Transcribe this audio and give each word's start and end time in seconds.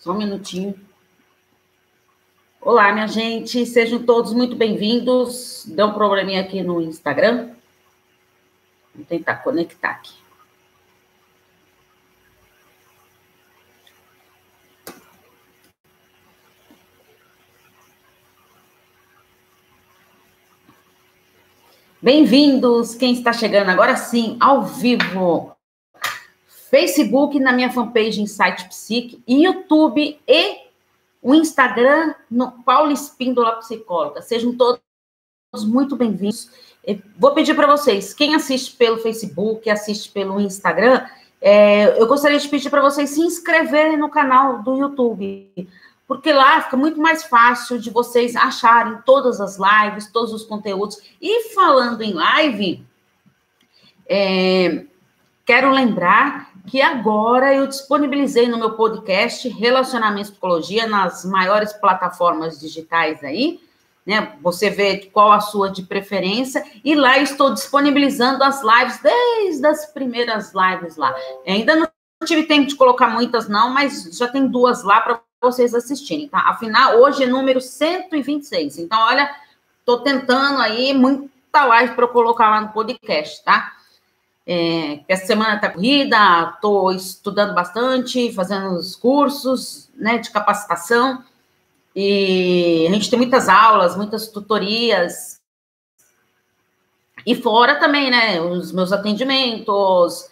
Só 0.00 0.12
um 0.12 0.16
minutinho. 0.16 0.74
Olá, 2.58 2.90
minha 2.90 3.06
gente, 3.06 3.66
sejam 3.66 4.02
todos 4.02 4.32
muito 4.32 4.56
bem-vindos. 4.56 5.66
Deu 5.66 5.88
um 5.88 5.92
probleminha 5.92 6.40
aqui 6.40 6.62
no 6.62 6.80
Instagram. 6.80 7.50
Vou 8.94 9.04
tentar 9.04 9.36
conectar 9.36 9.90
aqui. 9.90 10.14
Bem-vindos, 22.00 22.94
quem 22.94 23.12
está 23.12 23.34
chegando 23.34 23.68
agora 23.68 23.94
sim, 23.96 24.38
ao 24.40 24.62
vivo. 24.62 25.54
Facebook 26.70 27.38
na 27.40 27.52
minha 27.52 27.70
fanpage 27.70 28.22
Insight 28.22 28.68
Psique, 28.68 29.22
YouTube 29.26 30.18
e 30.26 30.58
o 31.20 31.34
Instagram 31.34 32.14
no 32.30 32.52
Paula 32.62 32.92
Espíndola 32.92 33.56
Psicóloga. 33.56 34.22
Sejam 34.22 34.56
todos 34.56 34.80
muito 35.64 35.96
bem-vindos. 35.96 36.48
Vou 37.18 37.34
pedir 37.34 37.54
para 37.54 37.66
vocês, 37.66 38.14
quem 38.14 38.34
assiste 38.34 38.76
pelo 38.76 38.98
Facebook, 38.98 39.68
assiste 39.68 40.10
pelo 40.10 40.40
Instagram, 40.40 41.04
é, 41.42 42.00
eu 42.00 42.06
gostaria 42.06 42.38
de 42.38 42.48
pedir 42.48 42.70
para 42.70 42.82
vocês 42.82 43.10
se 43.10 43.20
inscreverem 43.20 43.96
no 43.96 44.08
canal 44.08 44.62
do 44.62 44.76
YouTube 44.76 45.50
porque 46.10 46.32
lá 46.32 46.60
fica 46.60 46.76
muito 46.76 47.00
mais 47.00 47.22
fácil 47.22 47.78
de 47.78 47.88
vocês 47.88 48.34
acharem 48.34 48.98
todas 49.06 49.40
as 49.40 49.56
lives, 49.56 50.10
todos 50.10 50.32
os 50.32 50.42
conteúdos. 50.42 51.00
E 51.22 51.54
falando 51.54 52.02
em 52.02 52.12
live, 52.12 52.84
é, 54.08 54.86
quero 55.46 55.70
lembrar 55.70 56.49
que 56.66 56.80
agora 56.80 57.54
eu 57.54 57.66
disponibilizei 57.66 58.48
no 58.48 58.58
meu 58.58 58.72
podcast 58.72 59.48
Relacionamento 59.48 60.30
Psicologia 60.30 60.86
nas 60.86 61.24
maiores 61.24 61.72
plataformas 61.72 62.58
digitais 62.60 63.22
aí, 63.24 63.60
né? 64.04 64.36
Você 64.42 64.70
vê 64.70 65.10
qual 65.12 65.32
a 65.32 65.40
sua 65.40 65.70
de 65.70 65.82
preferência 65.82 66.64
e 66.84 66.94
lá 66.94 67.18
estou 67.18 67.52
disponibilizando 67.52 68.42
as 68.42 68.62
lives 68.62 69.00
desde 69.00 69.66
as 69.66 69.86
primeiras 69.86 70.52
lives 70.54 70.96
lá. 70.96 71.14
Ainda 71.46 71.76
não 71.76 71.88
tive 72.24 72.44
tempo 72.44 72.66
de 72.66 72.76
colocar 72.76 73.08
muitas 73.08 73.48
não, 73.48 73.70
mas 73.70 74.16
já 74.16 74.28
tem 74.28 74.46
duas 74.46 74.82
lá 74.82 75.00
para 75.00 75.20
vocês 75.42 75.74
assistirem, 75.74 76.28
tá? 76.28 76.40
Afinal, 76.48 76.96
hoje 76.96 77.24
é 77.24 77.26
número 77.26 77.60
126. 77.60 78.78
Então, 78.78 79.00
olha, 79.00 79.34
tô 79.84 79.98
tentando 79.98 80.60
aí 80.60 80.92
muita 80.92 81.64
live 81.64 81.94
para 81.94 82.06
colocar 82.06 82.50
lá 82.50 82.60
no 82.60 82.68
podcast, 82.68 83.42
tá? 83.42 83.79
É, 84.46 85.00
essa 85.06 85.26
semana 85.26 85.60
tá 85.60 85.70
corrida, 85.70 86.58
tô 86.60 86.90
estudando 86.90 87.54
bastante, 87.54 88.32
fazendo 88.32 88.74
os 88.74 88.96
cursos, 88.96 89.90
né, 89.94 90.18
de 90.18 90.30
capacitação. 90.30 91.22
E 91.94 92.86
a 92.88 92.92
gente 92.92 93.10
tem 93.10 93.18
muitas 93.18 93.48
aulas, 93.48 93.96
muitas 93.96 94.28
tutorias. 94.28 95.40
E 97.26 97.34
fora 97.34 97.78
também, 97.78 98.10
né, 98.10 98.40
os 98.40 98.72
meus 98.72 98.92
atendimentos, 98.92 100.28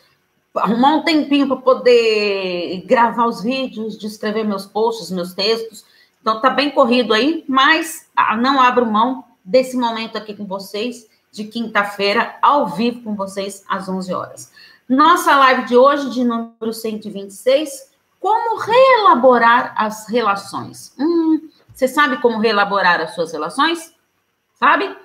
arrumar 0.55 0.97
um 0.97 1.03
tempinho 1.03 1.47
para 1.47 1.57
poder 1.57 2.83
gravar 2.87 3.27
os 3.27 3.43
vídeos, 3.43 3.99
de 3.99 4.07
escrever 4.07 4.45
meus 4.45 4.67
posts, 4.67 5.11
meus 5.11 5.35
textos. 5.35 5.85
Então 6.21 6.41
tá 6.41 6.51
bem 6.51 6.71
corrido 6.71 7.13
aí, 7.13 7.45
mas 7.49 8.09
ah, 8.17 8.37
não 8.37 8.61
abro 8.61 8.87
mão 8.87 9.25
desse 9.45 9.77
momento 9.77 10.17
aqui 10.17 10.35
com 10.35 10.45
vocês, 10.45 11.07
de 11.31 11.45
quinta-feira, 11.45 12.37
ao 12.43 12.69
vivo 12.69 13.03
com 13.03 13.15
vocês, 13.15 13.65
às 13.69 13.89
11 13.89 14.13
horas. 14.13 14.53
Nossa 14.89 15.37
live 15.37 15.67
de 15.67 15.77
hoje, 15.77 16.11
de 16.11 16.25
número 16.25 16.73
126, 16.73 17.93
como 18.19 18.59
reelaborar 18.59 19.75
as 19.77 20.09
relações. 20.09 20.95
Hum, 20.99 21.49
você 21.73 21.87
sabe 21.87 22.17
como 22.21 22.39
reelaborar 22.39 23.01
as 23.01 23.15
suas 23.15 23.33
relações? 23.33 23.95
Sabe? 24.55 24.97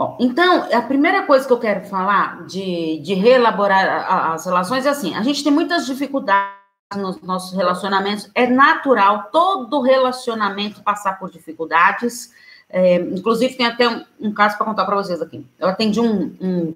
Bom, 0.00 0.16
então, 0.18 0.66
a 0.72 0.80
primeira 0.80 1.26
coisa 1.26 1.46
que 1.46 1.52
eu 1.52 1.58
quero 1.58 1.84
falar 1.84 2.46
de, 2.46 3.00
de 3.00 3.12
reelaborar 3.12 4.32
as 4.32 4.46
relações 4.46 4.86
é 4.86 4.88
assim: 4.88 5.14
a 5.14 5.22
gente 5.22 5.44
tem 5.44 5.52
muitas 5.52 5.84
dificuldades 5.84 6.58
nos 6.96 7.20
nossos 7.20 7.54
relacionamentos, 7.54 8.30
é 8.34 8.46
natural 8.46 9.28
todo 9.30 9.82
relacionamento 9.82 10.82
passar 10.82 11.18
por 11.18 11.30
dificuldades. 11.30 12.32
É, 12.72 12.96
inclusive, 12.96 13.56
tem 13.56 13.66
até 13.66 13.88
um, 13.88 14.04
um 14.20 14.32
caso 14.32 14.56
para 14.56 14.66
contar 14.66 14.84
para 14.84 14.96
vocês 14.96 15.20
aqui. 15.20 15.44
Eu 15.58 15.68
atendi 15.68 16.00
um, 16.00 16.36
um 16.40 16.74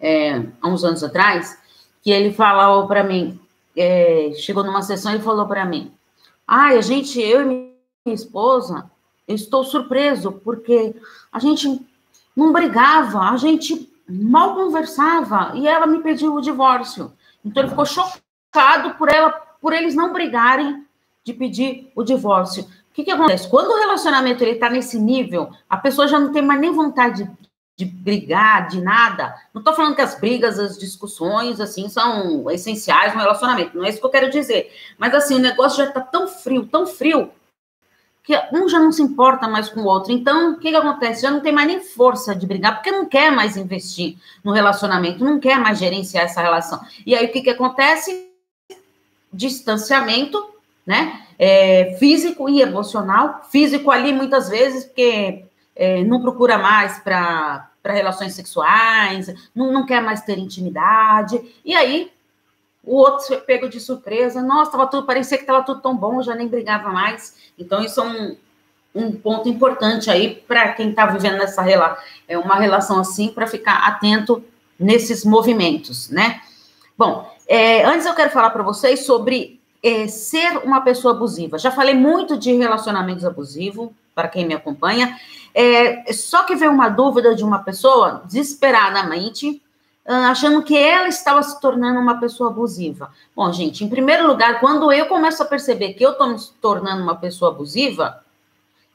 é, 0.00 0.42
há 0.62 0.68
uns 0.68 0.82
anos 0.82 1.04
atrás, 1.04 1.58
que 2.02 2.10
ele 2.10 2.32
falou 2.32 2.86
para 2.86 3.04
mim, 3.04 3.38
é, 3.76 4.32
chegou 4.34 4.64
numa 4.64 4.82
sessão 4.82 5.14
e 5.14 5.20
falou 5.20 5.46
para 5.46 5.64
mim: 5.66 5.92
ai, 6.46 6.78
a 6.78 6.80
gente, 6.80 7.20
eu 7.20 7.42
e 7.42 7.44
minha 7.44 8.14
esposa, 8.14 8.90
eu 9.28 9.34
estou 9.34 9.62
surpreso, 9.62 10.32
porque 10.32 10.94
a 11.30 11.38
gente 11.38 11.86
não 12.34 12.52
brigava, 12.52 13.20
a 13.20 13.36
gente 13.36 13.88
mal 14.08 14.54
conversava, 14.54 15.52
e 15.54 15.68
ela 15.68 15.86
me 15.86 16.02
pediu 16.02 16.34
o 16.34 16.40
divórcio. 16.40 17.12
Então 17.44 17.62
ele 17.62 17.70
ficou 17.70 17.86
chocado 17.86 18.94
por 18.96 19.08
ela, 19.08 19.30
por 19.60 19.72
eles 19.72 19.94
não 19.94 20.12
brigarem 20.12 20.84
de 21.22 21.34
pedir 21.34 21.92
o 21.94 22.02
divórcio. 22.02 22.66
O 22.90 22.94
que, 22.94 23.04
que 23.04 23.10
acontece? 23.10 23.48
Quando 23.48 23.70
o 23.70 23.78
relacionamento 23.78 24.42
ele 24.42 24.52
está 24.52 24.68
nesse 24.68 24.98
nível, 24.98 25.50
a 25.68 25.76
pessoa 25.76 26.08
já 26.08 26.18
não 26.18 26.32
tem 26.32 26.42
mais 26.42 26.60
nem 26.60 26.72
vontade 26.72 27.24
de, 27.24 27.30
de 27.76 27.84
brigar, 27.84 28.68
de 28.68 28.80
nada. 28.80 29.34
Não 29.54 29.60
estou 29.60 29.74
falando 29.74 29.94
que 29.94 30.02
as 30.02 30.18
brigas, 30.18 30.58
as 30.58 30.76
discussões, 30.76 31.60
assim, 31.60 31.88
são 31.88 32.50
essenciais 32.50 33.14
no 33.14 33.20
relacionamento. 33.20 33.76
Não 33.76 33.84
é 33.84 33.90
isso 33.90 34.00
que 34.00 34.06
eu 34.06 34.10
quero 34.10 34.30
dizer. 34.30 34.72
Mas 34.98 35.14
assim, 35.14 35.36
o 35.36 35.40
negócio 35.40 35.78
já 35.78 35.88
está 35.88 36.00
tão 36.00 36.26
frio, 36.26 36.66
tão 36.66 36.84
frio, 36.84 37.30
que 38.22 38.36
um 38.52 38.68
já 38.68 38.78
não 38.78 38.92
se 38.92 39.02
importa 39.02 39.48
mais 39.48 39.68
com 39.68 39.80
o 39.80 39.86
outro. 39.86 40.12
Então, 40.12 40.52
o 40.52 40.58
que, 40.58 40.70
que 40.70 40.76
acontece? 40.76 41.22
Já 41.22 41.30
não 41.30 41.40
tem 41.40 41.52
mais 41.52 41.66
nem 41.66 41.80
força 41.80 42.34
de 42.34 42.46
brigar, 42.46 42.74
porque 42.74 42.90
não 42.90 43.06
quer 43.06 43.32
mais 43.32 43.56
investir 43.56 44.16
no 44.44 44.52
relacionamento, 44.52 45.24
não 45.24 45.40
quer 45.40 45.58
mais 45.58 45.78
gerenciar 45.78 46.24
essa 46.24 46.40
relação. 46.40 46.80
E 47.06 47.14
aí, 47.14 47.26
o 47.26 47.32
que, 47.32 47.40
que 47.40 47.50
acontece? 47.50 48.30
Distanciamento, 49.32 50.44
né? 50.86 51.26
É, 51.42 51.96
físico 51.98 52.50
e 52.50 52.60
emocional. 52.60 53.40
Físico 53.50 53.90
ali, 53.90 54.12
muitas 54.12 54.50
vezes, 54.50 54.84
porque 54.84 55.46
é, 55.74 56.04
não 56.04 56.20
procura 56.20 56.58
mais 56.58 56.98
para 56.98 57.70
relações 57.82 58.34
sexuais, 58.34 59.34
não, 59.54 59.72
não 59.72 59.86
quer 59.86 60.02
mais 60.02 60.20
ter 60.20 60.36
intimidade. 60.36 61.40
E 61.64 61.74
aí, 61.74 62.12
o 62.84 62.96
outro 62.96 63.26
foi 63.26 63.38
pego 63.38 63.70
de 63.70 63.80
surpresa. 63.80 64.42
Nossa, 64.42 64.72
tava 64.72 64.86
tudo, 64.86 65.06
parecia 65.06 65.38
que 65.38 65.44
estava 65.44 65.62
tudo 65.62 65.80
tão 65.80 65.96
bom, 65.96 66.22
já 66.22 66.34
nem 66.34 66.46
brigava 66.46 66.90
mais. 66.90 67.36
Então, 67.58 67.82
isso 67.82 68.00
é 68.00 68.04
um, 68.04 68.36
um 68.94 69.12
ponto 69.12 69.48
importante 69.48 70.10
aí 70.10 70.34
para 70.46 70.72
quem 70.72 70.90
está 70.90 71.06
vivendo 71.06 71.42
rela 71.62 71.96
é 72.28 72.36
uma 72.36 72.56
relação 72.56 72.98
assim, 72.98 73.28
para 73.28 73.46
ficar 73.46 73.86
atento 73.86 74.44
nesses 74.78 75.24
movimentos, 75.24 76.10
né? 76.10 76.40
Bom, 76.98 77.30
é, 77.46 77.84
antes 77.84 78.06
eu 78.06 78.14
quero 78.14 78.30
falar 78.30 78.50
para 78.50 78.62
vocês 78.62 79.06
sobre 79.06 79.59
é, 79.82 80.06
ser 80.08 80.58
uma 80.58 80.80
pessoa 80.80 81.14
abusiva. 81.14 81.58
Já 81.58 81.70
falei 81.70 81.94
muito 81.94 82.36
de 82.36 82.52
relacionamentos 82.52 83.24
abusivos, 83.24 83.90
para 84.14 84.28
quem 84.28 84.46
me 84.46 84.54
acompanha. 84.54 85.18
É, 85.54 86.12
só 86.12 86.44
que 86.44 86.54
veio 86.54 86.72
uma 86.72 86.88
dúvida 86.88 87.34
de 87.34 87.42
uma 87.42 87.60
pessoa, 87.60 88.22
desesperadamente, 88.26 89.62
achando 90.04 90.62
que 90.62 90.76
ela 90.76 91.08
estava 91.08 91.42
se 91.42 91.60
tornando 91.60 92.00
uma 92.00 92.18
pessoa 92.18 92.50
abusiva. 92.50 93.12
Bom, 93.36 93.52
gente, 93.52 93.84
em 93.84 93.88
primeiro 93.88 94.26
lugar, 94.26 94.58
quando 94.58 94.90
eu 94.90 95.06
começo 95.06 95.42
a 95.42 95.46
perceber 95.46 95.92
que 95.92 96.04
eu 96.04 96.12
estou 96.12 96.28
me 96.28 96.36
tornando 96.60 97.02
uma 97.02 97.14
pessoa 97.14 97.52
abusiva, 97.52 98.20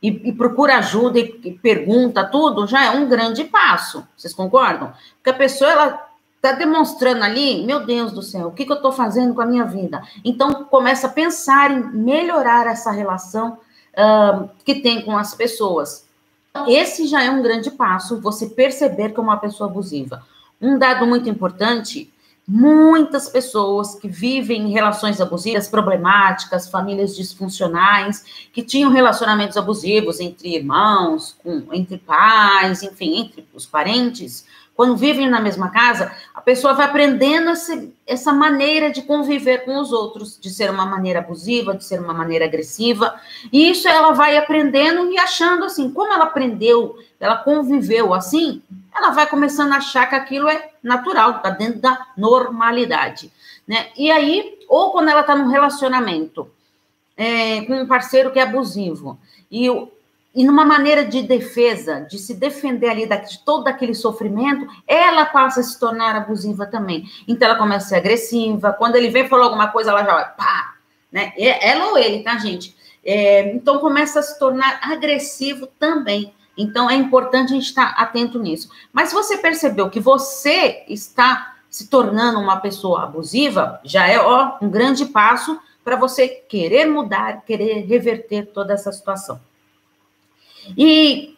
e, 0.06 0.30
e 0.30 0.34
procura 0.34 0.78
ajuda 0.78 1.18
e, 1.18 1.40
e, 1.44 1.52
pergunta 1.52 2.24
tudo, 2.24 2.68
já 2.68 2.86
é 2.86 2.92
um 2.92 3.08
grande 3.08 3.44
passo. 3.44 4.08
Vocês 4.16 4.34
concordam? 4.34 4.94
Porque 5.16 5.32
a 5.32 5.34
pessoa, 5.34 5.72
ela 5.72 6.05
está 6.46 6.58
demonstrando 6.58 7.24
ali, 7.24 7.66
meu 7.66 7.86
Deus 7.86 8.12
do 8.12 8.22
céu, 8.22 8.48
o 8.48 8.52
que, 8.52 8.66
que 8.66 8.72
eu 8.72 8.78
estou 8.78 8.92
fazendo 8.92 9.34
com 9.34 9.42
a 9.42 9.46
minha 9.46 9.66
vida? 9.66 10.02
Então, 10.24 10.66
começa 10.66 11.08
a 11.08 11.10
pensar 11.10 11.72
em 11.72 11.84
melhorar 11.92 12.68
essa 12.68 12.92
relação 12.92 13.58
uh, 13.94 14.50
que 14.64 14.76
tem 14.76 15.02
com 15.02 15.18
as 15.18 15.34
pessoas. 15.34 16.06
Esse 16.68 17.06
já 17.08 17.22
é 17.22 17.30
um 17.30 17.42
grande 17.42 17.70
passo, 17.70 18.22
você 18.22 18.48
perceber 18.48 19.10
que 19.10 19.20
é 19.20 19.24
uma 19.24 19.38
pessoa 19.38 19.70
abusiva. 19.70 20.24
Um 20.62 20.78
dado 20.78 21.06
muito 21.06 21.28
importante: 21.28 22.14
muitas 22.48 23.28
pessoas 23.28 23.96
que 23.96 24.08
vivem 24.08 24.62
em 24.62 24.72
relações 24.72 25.20
abusivas, 25.20 25.68
problemáticas, 25.68 26.70
famílias 26.70 27.14
disfuncionais, 27.14 28.48
que 28.54 28.64
tinham 28.64 28.90
relacionamentos 28.90 29.58
abusivos 29.58 30.22
entre 30.22 30.56
irmãos, 30.56 31.36
com, 31.44 31.64
entre 31.74 31.98
pais, 31.98 32.84
enfim, 32.84 33.20
entre 33.22 33.46
os 33.54 33.66
parentes, 33.66 34.46
quando 34.76 34.98
vivem 34.98 35.30
na 35.30 35.40
mesma 35.40 35.70
casa, 35.70 36.12
a 36.34 36.42
pessoa 36.42 36.74
vai 36.74 36.86
aprendendo 36.86 37.52
esse, 37.52 37.94
essa 38.06 38.34
maneira 38.34 38.92
de 38.92 39.02
conviver 39.02 39.64
com 39.64 39.80
os 39.80 39.94
outros, 39.94 40.38
de 40.40 40.50
ser 40.50 40.70
uma 40.70 40.86
maneira 40.86 41.20
abusiva, 41.20 41.74
de 41.74 41.86
ser 41.86 42.00
uma 42.00 42.14
maneira 42.14 42.44
agressiva. 42.44 43.16
E 43.54 43.70
isso 43.70 43.88
ela 43.88 44.12
vai 44.12 44.36
aprendendo 44.36 45.10
e 45.10 45.18
achando 45.18 45.64
assim, 45.64 45.90
como 45.90 46.14
ela 46.14 46.26
aprendeu, 46.26 46.98
ela 47.20 47.38
conviveu 47.38 48.14
assim, 48.14 48.62
ela 48.94 49.12
vai 49.12 49.26
começando 49.28 49.72
a 49.72 49.78
achar 49.78 50.08
que 50.08 50.16
aquilo 50.16 50.50
é 50.50 50.72
natural, 50.84 51.38
está 51.38 51.50
dentro 51.50 51.80
da 51.80 52.08
normalidade. 52.18 53.32
Né? 53.66 53.88
E 53.98 54.12
aí, 54.12 54.60
ou 54.68 54.92
quando 54.92 55.08
ela 55.08 55.22
está 55.22 55.36
num 55.36 55.48
relacionamento 55.48 56.50
é, 57.16 57.62
com 57.62 57.82
um 57.82 57.88
parceiro 57.88 58.32
que 58.32 58.40
é 58.40 58.44
abusivo, 58.44 59.18
e 59.50 59.70
e 60.36 60.44
numa 60.44 60.66
maneira 60.66 61.06
de 61.06 61.22
defesa, 61.22 62.02
de 62.02 62.20
se 62.20 62.34
defender 62.34 62.90
ali 62.90 63.08
de 63.08 63.40
todo 63.46 63.68
aquele 63.70 63.96
sofrimento, 63.96 64.68
ela 64.86 65.26
passa 65.26 65.62
a 65.62 65.64
se 65.64 65.80
tornar 65.80 66.14
abusiva 66.16 66.66
também. 66.66 67.06
Então 67.26 67.48
ela 67.48 67.58
começa 67.58 67.86
a 67.86 67.90
ser 67.90 67.96
agressiva, 67.96 68.74
quando 68.74 68.98
ele 68.98 69.10
vem 69.10 69.30
falou 69.30 69.46
alguma 69.46 69.70
coisa, 69.70 69.92
ela 69.92 70.04
já 70.04 70.14
vai, 70.14 70.36
pá, 70.36 70.76
né? 71.10 71.32
Ela 71.38 71.88
ou 71.88 71.98
ele, 71.98 72.22
tá, 72.22 72.38
gente? 72.38 72.76
É, 73.04 73.54
então 73.54 73.80
começa 73.80 74.20
a 74.20 74.24
se 74.24 74.38
tornar 74.38 74.80
agressivo 74.84 75.68
também. 75.80 76.34
Então 76.58 76.90
é 76.90 76.96
importante 76.96 77.54
a 77.54 77.56
gente 77.56 77.68
estar 77.68 77.96
atento 77.98 78.38
nisso. 78.38 78.70
Mas 78.92 79.10
se 79.10 79.16
você 79.16 79.38
percebeu 79.38 79.90
que 79.90 80.02
você 80.02 80.84
está 80.90 81.56
se 81.70 81.88
tornando 81.88 82.40
uma 82.40 82.58
pessoa 82.58 83.04
abusiva, 83.04 83.80
já 83.84 84.08
é 84.08 84.20
ó, 84.20 84.58
um 84.62 84.70
grande 84.70 85.06
passo 85.06 85.60
para 85.84 85.96
você 85.96 86.28
querer 86.28 86.86
mudar, 86.86 87.44
querer 87.46 87.86
reverter 87.86 88.48
toda 88.48 88.74
essa 88.74 88.92
situação. 88.92 89.40
E 90.78 91.36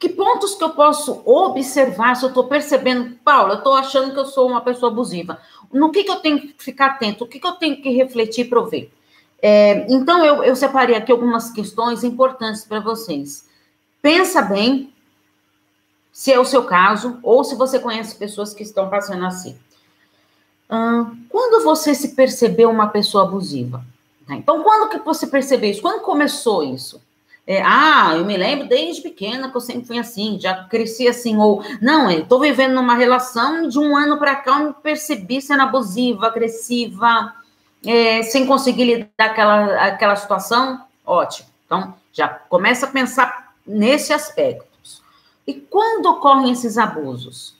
que 0.00 0.08
pontos 0.08 0.54
que 0.54 0.64
eu 0.64 0.70
posso 0.70 1.22
observar 1.26 2.16
se 2.16 2.24
eu 2.24 2.30
estou 2.30 2.44
percebendo, 2.44 3.16
Paula, 3.22 3.54
eu 3.54 3.58
estou 3.58 3.74
achando 3.74 4.14
que 4.14 4.18
eu 4.18 4.24
sou 4.24 4.48
uma 4.48 4.62
pessoa 4.62 4.90
abusiva. 4.90 5.38
No 5.70 5.92
que, 5.92 6.04
que 6.04 6.10
eu 6.10 6.20
tenho 6.20 6.40
que 6.40 6.54
ficar 6.58 6.86
atento? 6.86 7.24
O 7.24 7.26
que, 7.26 7.38
que 7.38 7.46
eu 7.46 7.52
tenho 7.52 7.80
que 7.82 7.90
refletir 7.90 8.48
para 8.48 8.62
ver? 8.62 8.90
É, 9.42 9.86
então, 9.92 10.24
eu, 10.24 10.42
eu 10.42 10.56
separei 10.56 10.96
aqui 10.96 11.12
algumas 11.12 11.50
questões 11.50 12.02
importantes 12.02 12.64
para 12.64 12.80
vocês. 12.80 13.46
Pensa 14.00 14.40
bem 14.40 14.90
se 16.10 16.32
é 16.32 16.40
o 16.40 16.44
seu 16.46 16.64
caso 16.64 17.18
ou 17.22 17.44
se 17.44 17.54
você 17.54 17.78
conhece 17.78 18.16
pessoas 18.16 18.54
que 18.54 18.62
estão 18.62 18.88
passando 18.88 19.24
assim. 19.26 19.58
quando 21.28 21.62
você 21.62 21.94
se 21.94 22.14
percebeu 22.14 22.70
uma 22.70 22.88
pessoa 22.88 23.24
abusiva? 23.24 23.84
Tá, 24.26 24.34
então, 24.34 24.62
quando 24.62 24.88
que 24.90 24.98
você 24.98 25.26
percebeu 25.26 25.70
isso? 25.70 25.82
Quando 25.82 26.02
começou 26.02 26.62
isso? 26.62 27.00
É, 27.50 27.60
ah, 27.64 28.12
eu 28.14 28.24
me 28.24 28.36
lembro 28.36 28.68
desde 28.68 29.02
pequena 29.02 29.50
que 29.50 29.56
eu 29.56 29.60
sempre 29.60 29.84
fui 29.84 29.98
assim, 29.98 30.38
já 30.38 30.62
cresci 30.66 31.08
assim, 31.08 31.36
ou 31.36 31.64
não, 31.82 32.08
eu 32.08 32.20
estou 32.20 32.38
vivendo 32.38 32.74
numa 32.74 32.94
relação 32.94 33.66
de 33.66 33.76
um 33.76 33.96
ano 33.96 34.20
para 34.20 34.36
cá, 34.36 34.60
eu 34.60 34.68
me 34.68 34.72
percebi 34.72 35.42
sendo 35.42 35.64
abusiva, 35.64 36.28
agressiva, 36.28 37.34
é, 37.84 38.22
sem 38.22 38.46
conseguir 38.46 38.84
lidar 38.84 39.08
aquela, 39.18 39.84
aquela 39.84 40.14
situação, 40.14 40.84
ótimo. 41.04 41.48
Então, 41.66 41.92
já 42.12 42.28
começa 42.28 42.86
a 42.86 42.90
pensar 42.90 43.52
nesse 43.66 44.12
aspecto. 44.12 44.68
E 45.44 45.54
quando 45.54 46.06
ocorrem 46.06 46.52
esses 46.52 46.78
abusos? 46.78 47.56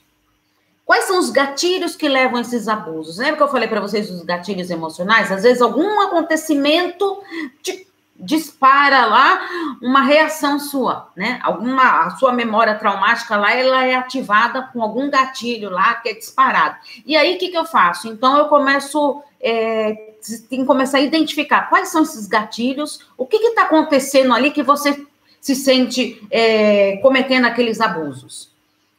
Quais 0.85 1.03
são 1.03 1.19
os 1.19 1.29
gatilhos 1.29 1.97
que 1.97 2.07
levam 2.07 2.37
a 2.37 2.41
esses 2.41 2.69
abusos? 2.69 3.17
Lembra 3.17 3.35
que 3.35 3.43
eu 3.43 3.49
falei 3.49 3.67
para 3.67 3.81
vocês 3.81 4.09
dos 4.09 4.23
gatilhos 4.23 4.69
emocionais? 4.69 5.33
Às 5.33 5.43
vezes, 5.43 5.61
algum 5.61 5.99
acontecimento 5.99 7.21
te 7.61 7.90
dispara 8.21 9.05
lá 9.05 9.41
uma 9.81 10.01
reação 10.03 10.59
sua, 10.59 11.09
né? 11.15 11.39
Alguma 11.43 12.05
a 12.05 12.11
sua 12.11 12.31
memória 12.31 12.75
traumática 12.75 13.35
lá, 13.35 13.51
ela 13.51 13.83
é 13.85 13.95
ativada 13.95 14.69
com 14.71 14.81
algum 14.81 15.09
gatilho 15.09 15.69
lá 15.69 15.95
que 15.95 16.09
é 16.09 16.13
disparado. 16.13 16.77
E 17.05 17.17
aí 17.17 17.35
o 17.35 17.39
que, 17.39 17.49
que 17.49 17.57
eu 17.57 17.65
faço? 17.65 18.07
Então 18.07 18.37
eu 18.37 18.45
começo 18.45 19.23
é, 19.41 20.11
tem 20.49 20.59
que 20.59 20.65
começar 20.65 20.99
a 20.99 21.01
identificar 21.01 21.67
quais 21.69 21.89
são 21.89 22.03
esses 22.03 22.27
gatilhos, 22.27 22.99
o 23.17 23.25
que 23.25 23.37
está 23.37 23.63
acontecendo 23.63 24.33
ali 24.33 24.51
que 24.51 24.61
você 24.61 25.03
se 25.39 25.55
sente 25.55 26.21
é, 26.29 26.97
cometendo 26.97 27.45
aqueles 27.45 27.81
abusos. 27.81 28.51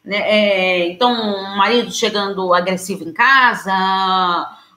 Né? 0.05 0.17
É, 0.17 0.87
então, 0.89 1.13
o 1.13 1.57
marido 1.57 1.93
chegando 1.93 2.53
agressivo 2.53 3.05
em 3.05 3.13
casa, 3.13 3.73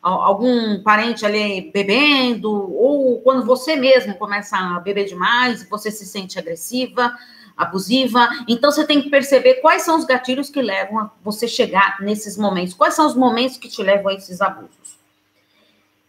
algum 0.09 0.81
parente 0.83 1.25
ali 1.25 1.71
bebendo, 1.71 2.51
ou 2.51 3.19
quando 3.21 3.45
você 3.45 3.75
mesmo 3.75 4.15
começa 4.15 4.55
a 4.55 4.79
beber 4.79 5.05
demais 5.05 5.67
você 5.67 5.89
se 5.89 6.05
sente 6.05 6.37
agressiva, 6.37 7.15
abusiva. 7.57 8.29
Então 8.47 8.71
você 8.71 8.85
tem 8.85 9.01
que 9.01 9.09
perceber 9.09 9.55
quais 9.55 9.81
são 9.81 9.97
os 9.97 10.05
gatilhos 10.05 10.49
que 10.49 10.61
levam 10.61 10.99
a 10.99 11.11
você 11.23 11.47
chegar 11.47 11.99
nesses 12.01 12.37
momentos, 12.37 12.73
quais 12.73 12.93
são 12.93 13.07
os 13.07 13.15
momentos 13.15 13.57
que 13.57 13.67
te 13.67 13.81
levam 13.81 14.09
a 14.09 14.13
esses 14.13 14.41
abusos. 14.41 14.95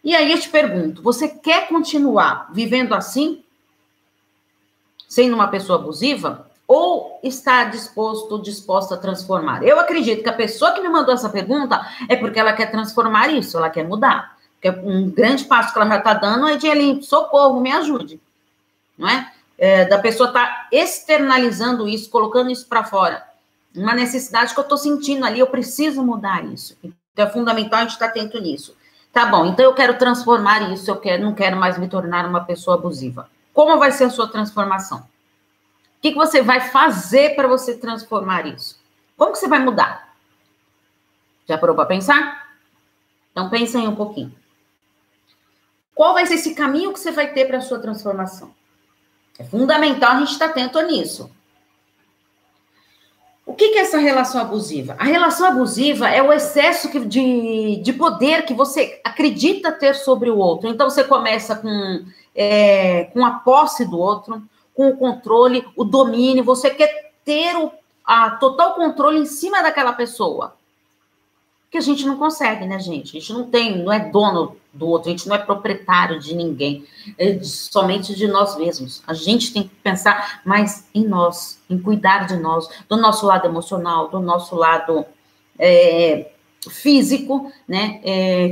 E 0.03 0.15
aí 0.15 0.31
eu 0.31 0.39
te 0.39 0.49
pergunto, 0.49 1.01
você 1.01 1.27
quer 1.27 1.67
continuar 1.67 2.49
vivendo 2.53 2.93
assim, 2.93 3.43
sendo 5.07 5.33
uma 5.33 5.47
pessoa 5.47 5.79
abusiva? 5.79 6.46
Ou 6.67 7.19
está 7.23 7.63
disposto, 7.63 8.41
disposta 8.41 8.95
a 8.95 8.97
transformar? 8.97 9.63
Eu 9.63 9.79
acredito 9.79 10.21
que 10.21 10.29
a 10.29 10.33
pessoa 10.33 10.73
que 10.73 10.81
me 10.81 10.89
mandou 10.89 11.13
essa 11.13 11.29
pergunta 11.29 11.79
é 12.09 12.15
porque 12.15 12.39
ela 12.39 12.51
quer 12.51 12.69
transformar 12.69 13.29
isso, 13.29 13.57
ela 13.57 13.69
quer 13.69 13.87
mudar. 13.87 14.37
Porque 14.59 14.69
um 14.81 15.09
grande 15.09 15.45
passo 15.45 15.71
que 15.71 15.79
ela 15.79 15.87
já 15.87 15.97
está 15.99 16.13
dando 16.13 16.47
é 16.47 16.57
de 16.57 17.03
socorro, 17.03 17.61
me 17.61 17.71
ajude. 17.71 18.19
Não 18.97 19.07
é? 19.07 19.31
é 19.57 19.85
da 19.85 19.97
pessoa 19.97 20.27
estar 20.27 20.45
tá 20.45 20.67
externalizando 20.71 21.87
isso, 21.87 22.09
colocando 22.09 22.51
isso 22.51 22.67
para 22.67 22.83
fora. 22.83 23.23
Uma 23.73 23.93
necessidade 23.93 24.53
que 24.53 24.59
eu 24.59 24.63
estou 24.63 24.77
sentindo 24.77 25.25
ali, 25.25 25.39
eu 25.39 25.47
preciso 25.47 26.03
mudar 26.03 26.43
isso. 26.43 26.75
Então 26.83 27.25
é 27.25 27.29
fundamental 27.29 27.79
a 27.79 27.83
gente 27.83 27.93
estar 27.93 28.07
tá 28.07 28.11
atento 28.11 28.41
nisso. 28.41 28.75
Tá 29.13 29.25
bom, 29.25 29.45
então 29.45 29.63
eu 29.63 29.73
quero 29.73 29.97
transformar 29.97 30.71
isso, 30.71 30.91
eu 30.91 30.97
quero, 30.97 31.23
não 31.23 31.33
quero 31.33 31.55
mais 31.55 31.77
me 31.77 31.87
tornar 31.87 32.25
uma 32.25 32.43
pessoa 32.43 32.77
abusiva. 32.77 33.29
Como 33.53 33.79
vai 33.79 33.91
ser 33.91 34.03
a 34.03 34.09
sua 34.09 34.27
transformação? 34.27 35.03
O 35.97 36.01
que, 36.01 36.11
que 36.11 36.17
você 36.17 36.41
vai 36.41 36.61
fazer 36.61 37.35
para 37.35 37.47
você 37.47 37.75
transformar 37.75 38.45
isso? 38.45 38.79
Como 39.17 39.31
que 39.31 39.39
você 39.39 39.47
vai 39.47 39.59
mudar? 39.59 40.13
Já 41.47 41.57
parou 41.57 41.75
para 41.75 41.85
pensar? 41.85 42.55
Então 43.31 43.49
pensa 43.49 43.79
aí 43.79 43.87
um 43.87 43.95
pouquinho. 43.95 44.33
Qual 45.95 46.13
vai 46.13 46.25
ser 46.27 46.35
esse 46.35 46.53
caminho 46.53 46.93
que 46.93 46.99
você 46.99 47.11
vai 47.11 47.33
ter 47.33 47.45
para 47.45 47.57
a 47.57 47.61
sua 47.61 47.79
transformação? 47.79 48.53
É 49.39 49.43
fundamental 49.43 50.11
a 50.11 50.19
gente 50.19 50.31
estar 50.31 50.45
atento 50.45 50.79
nisso. 50.81 51.31
O 53.47 53.53
que, 53.53 53.69
que 53.69 53.79
é 53.79 53.81
essa 53.81 53.97
relação 53.97 54.41
abusiva? 54.41 54.95
A 54.99 55.05
relação 55.05 55.47
abusiva 55.47 56.09
é 56.09 56.21
o 56.21 56.33
excesso 56.33 56.99
de, 56.99 57.77
de 57.77 57.93
poder 57.93 58.45
que 58.45 58.53
você 58.53 58.99
acredita 59.03 59.71
ter 59.71 59.95
sobre 59.95 60.29
o 60.29 60.37
outro. 60.37 60.69
Então, 60.69 60.89
você 60.89 61.03
começa 61.03 61.55
com, 61.55 62.05
é, 62.35 63.05
com 63.05 63.25
a 63.25 63.31
posse 63.39 63.85
do 63.85 63.97
outro, 63.97 64.43
com 64.77 64.89
o 64.89 64.95
controle, 64.95 65.67
o 65.75 65.83
domínio, 65.83 66.43
você 66.43 66.69
quer 66.69 67.11
ter 67.25 67.57
o 67.57 67.71
a 68.05 68.29
total 68.29 68.75
controle 68.75 69.19
em 69.19 69.25
cima 69.25 69.61
daquela 69.61 69.91
pessoa. 69.91 70.55
Que 71.69 71.77
a 71.77 71.81
gente 71.81 72.05
não 72.05 72.15
consegue, 72.15 72.65
né, 72.65 72.79
gente? 72.79 73.17
A 73.17 73.19
gente 73.19 73.33
não 73.33 73.49
tem, 73.49 73.83
não 73.83 73.91
é 73.91 73.99
dono 73.99 74.55
do 74.71 74.87
outro, 74.87 75.09
a 75.09 75.11
gente 75.11 75.27
não 75.27 75.35
é 75.35 75.39
proprietário 75.39 76.17
de 76.17 76.33
ninguém, 76.33 76.85
é 77.17 77.43
somente 77.43 78.15
de 78.15 78.25
nós 78.27 78.55
mesmos. 78.55 79.03
A 79.05 79.13
gente 79.13 79.51
tem 79.51 79.63
que 79.63 79.75
pensar 79.75 80.41
mais 80.45 80.87
em 80.95 81.05
nós, 81.05 81.59
em 81.69 81.77
cuidar 81.77 82.27
de 82.27 82.37
nós, 82.37 82.69
do 82.87 82.95
nosso 82.95 83.25
lado 83.25 83.45
emocional, 83.45 84.07
do 84.07 84.21
nosso 84.21 84.55
lado 84.55 85.05
é, 85.59 86.31
físico, 86.69 87.51
né? 87.67 87.99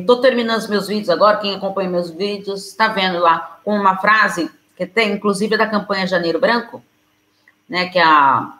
Estou 0.01 0.17
é, 0.17 0.21
terminando 0.21 0.59
os 0.59 0.67
meus 0.67 0.87
vídeos 0.87 1.09
agora, 1.09 1.37
quem 1.37 1.55
acompanha 1.55 1.89
meus 1.89 2.09
vídeos 2.09 2.67
está 2.67 2.89
vendo 2.89 3.19
lá 3.19 3.59
com 3.63 3.73
uma 3.73 3.95
frase 3.97 4.51
que 4.75 4.85
tem 4.85 5.13
inclusive 5.13 5.57
da 5.57 5.67
campanha 5.67 6.07
Janeiro 6.07 6.39
Branco, 6.39 6.83
né, 7.67 7.87
que 7.87 7.97
é 7.97 8.03
a 8.03 8.59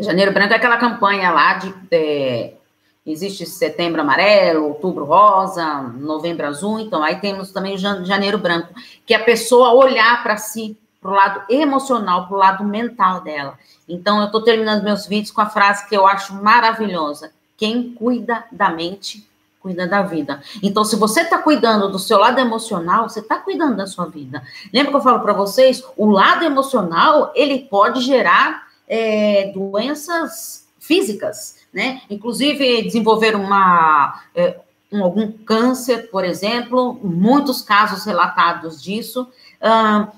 Janeiro 0.00 0.32
Branco 0.32 0.52
é 0.52 0.56
aquela 0.56 0.78
campanha 0.78 1.30
lá 1.30 1.54
de 1.54 1.74
é, 1.90 2.54
existe 3.06 3.44
setembro 3.46 4.00
amarelo, 4.00 4.68
outubro 4.68 5.04
rosa, 5.04 5.82
novembro 5.82 6.46
azul, 6.46 6.78
então 6.78 7.02
aí 7.02 7.16
temos 7.16 7.50
também 7.50 7.76
janeiro 7.76 8.38
branco, 8.38 8.72
que 9.04 9.14
é 9.14 9.16
a 9.16 9.24
pessoa 9.24 9.74
olhar 9.74 10.22
para 10.22 10.36
si, 10.36 10.76
para 11.00 11.10
o 11.10 11.14
lado 11.14 11.42
emocional, 11.48 12.26
para 12.26 12.34
o 12.34 12.38
lado 12.38 12.64
mental 12.64 13.20
dela. 13.20 13.58
Então 13.88 14.20
eu 14.20 14.26
estou 14.26 14.42
terminando 14.42 14.84
meus 14.84 15.06
vídeos 15.06 15.32
com 15.32 15.40
a 15.40 15.50
frase 15.50 15.88
que 15.88 15.96
eu 15.96 16.06
acho 16.06 16.34
maravilhosa: 16.34 17.32
quem 17.56 17.92
cuida 17.92 18.44
da 18.52 18.70
mente 18.70 19.28
cuida 19.62 19.86
da 19.86 20.02
vida. 20.02 20.42
Então, 20.60 20.84
se 20.84 20.96
você 20.96 21.20
está 21.20 21.38
cuidando 21.38 21.88
do 21.88 21.98
seu 21.98 22.18
lado 22.18 22.40
emocional, 22.40 23.08
você 23.08 23.20
está 23.20 23.36
cuidando 23.36 23.76
da 23.76 23.86
sua 23.86 24.06
vida. 24.06 24.42
Lembra 24.72 24.90
que 24.90 24.96
eu 24.96 25.02
falo 25.02 25.20
para 25.20 25.32
vocês? 25.32 25.84
O 25.96 26.10
lado 26.10 26.44
emocional 26.44 27.32
ele 27.34 27.60
pode 27.60 28.00
gerar 28.00 28.66
é, 28.88 29.52
doenças 29.54 30.66
físicas, 30.80 31.60
né? 31.72 32.02
Inclusive 32.10 32.82
desenvolver 32.82 33.36
uma 33.36 34.20
é, 34.34 34.58
um, 34.90 35.04
algum 35.04 35.30
câncer, 35.30 36.10
por 36.10 36.24
exemplo, 36.24 36.98
muitos 37.02 37.62
casos 37.62 38.04
relatados 38.04 38.82
disso, 38.82 39.28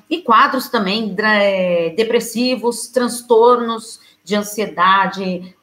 e 0.09 0.23
quadros 0.23 0.71
também 0.71 1.15
é, 1.19 1.91
depressivos, 1.91 2.89
transtornos 2.89 4.01
de 4.25 4.35
ansiedade, 4.35 5.55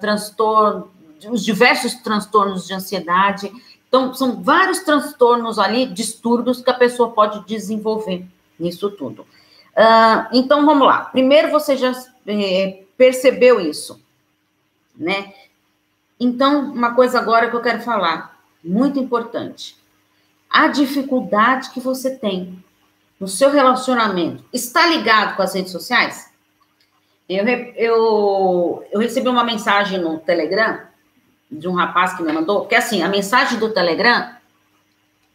transtorno, 0.00 0.88
os 1.28 1.44
diversos 1.44 1.94
transtornos 1.94 2.66
de 2.66 2.74
ansiedade. 2.74 3.50
Então, 3.88 4.14
são 4.14 4.42
vários 4.42 4.80
transtornos 4.80 5.58
ali, 5.58 5.86
distúrbios 5.86 6.62
que 6.62 6.70
a 6.70 6.74
pessoa 6.74 7.10
pode 7.10 7.44
desenvolver 7.46 8.24
nisso 8.58 8.90
tudo. 8.90 9.22
Uh, 9.22 10.28
então, 10.32 10.64
vamos 10.64 10.86
lá. 10.86 11.06
Primeiro, 11.06 11.50
você 11.50 11.76
já 11.76 11.92
eh, 12.26 12.82
percebeu 12.96 13.60
isso, 13.60 14.00
né? 14.96 15.32
Então, 16.18 16.70
uma 16.70 16.94
coisa 16.94 17.18
agora 17.18 17.48
que 17.48 17.56
eu 17.56 17.62
quero 17.62 17.80
falar, 17.80 18.38
muito 18.62 18.98
importante. 18.98 19.76
A 20.48 20.68
dificuldade 20.68 21.70
que 21.70 21.80
você 21.80 22.16
tem 22.16 22.62
no 23.18 23.26
seu 23.26 23.50
relacionamento 23.50 24.44
está 24.52 24.86
ligado 24.86 25.36
com 25.36 25.42
as 25.42 25.54
redes 25.54 25.72
sociais? 25.72 26.30
Eu, 27.28 27.46
eu, 27.48 28.84
eu 28.90 29.00
recebi 29.00 29.28
uma 29.28 29.44
mensagem 29.44 30.00
no 30.00 30.18
Telegram 30.18 30.89
de 31.50 31.68
um 31.68 31.74
rapaz 31.74 32.14
que 32.14 32.22
me 32.22 32.32
mandou, 32.32 32.60
porque 32.60 32.74
assim, 32.74 33.02
a 33.02 33.08
mensagem 33.08 33.58
do 33.58 33.70
Telegram, 33.70 34.30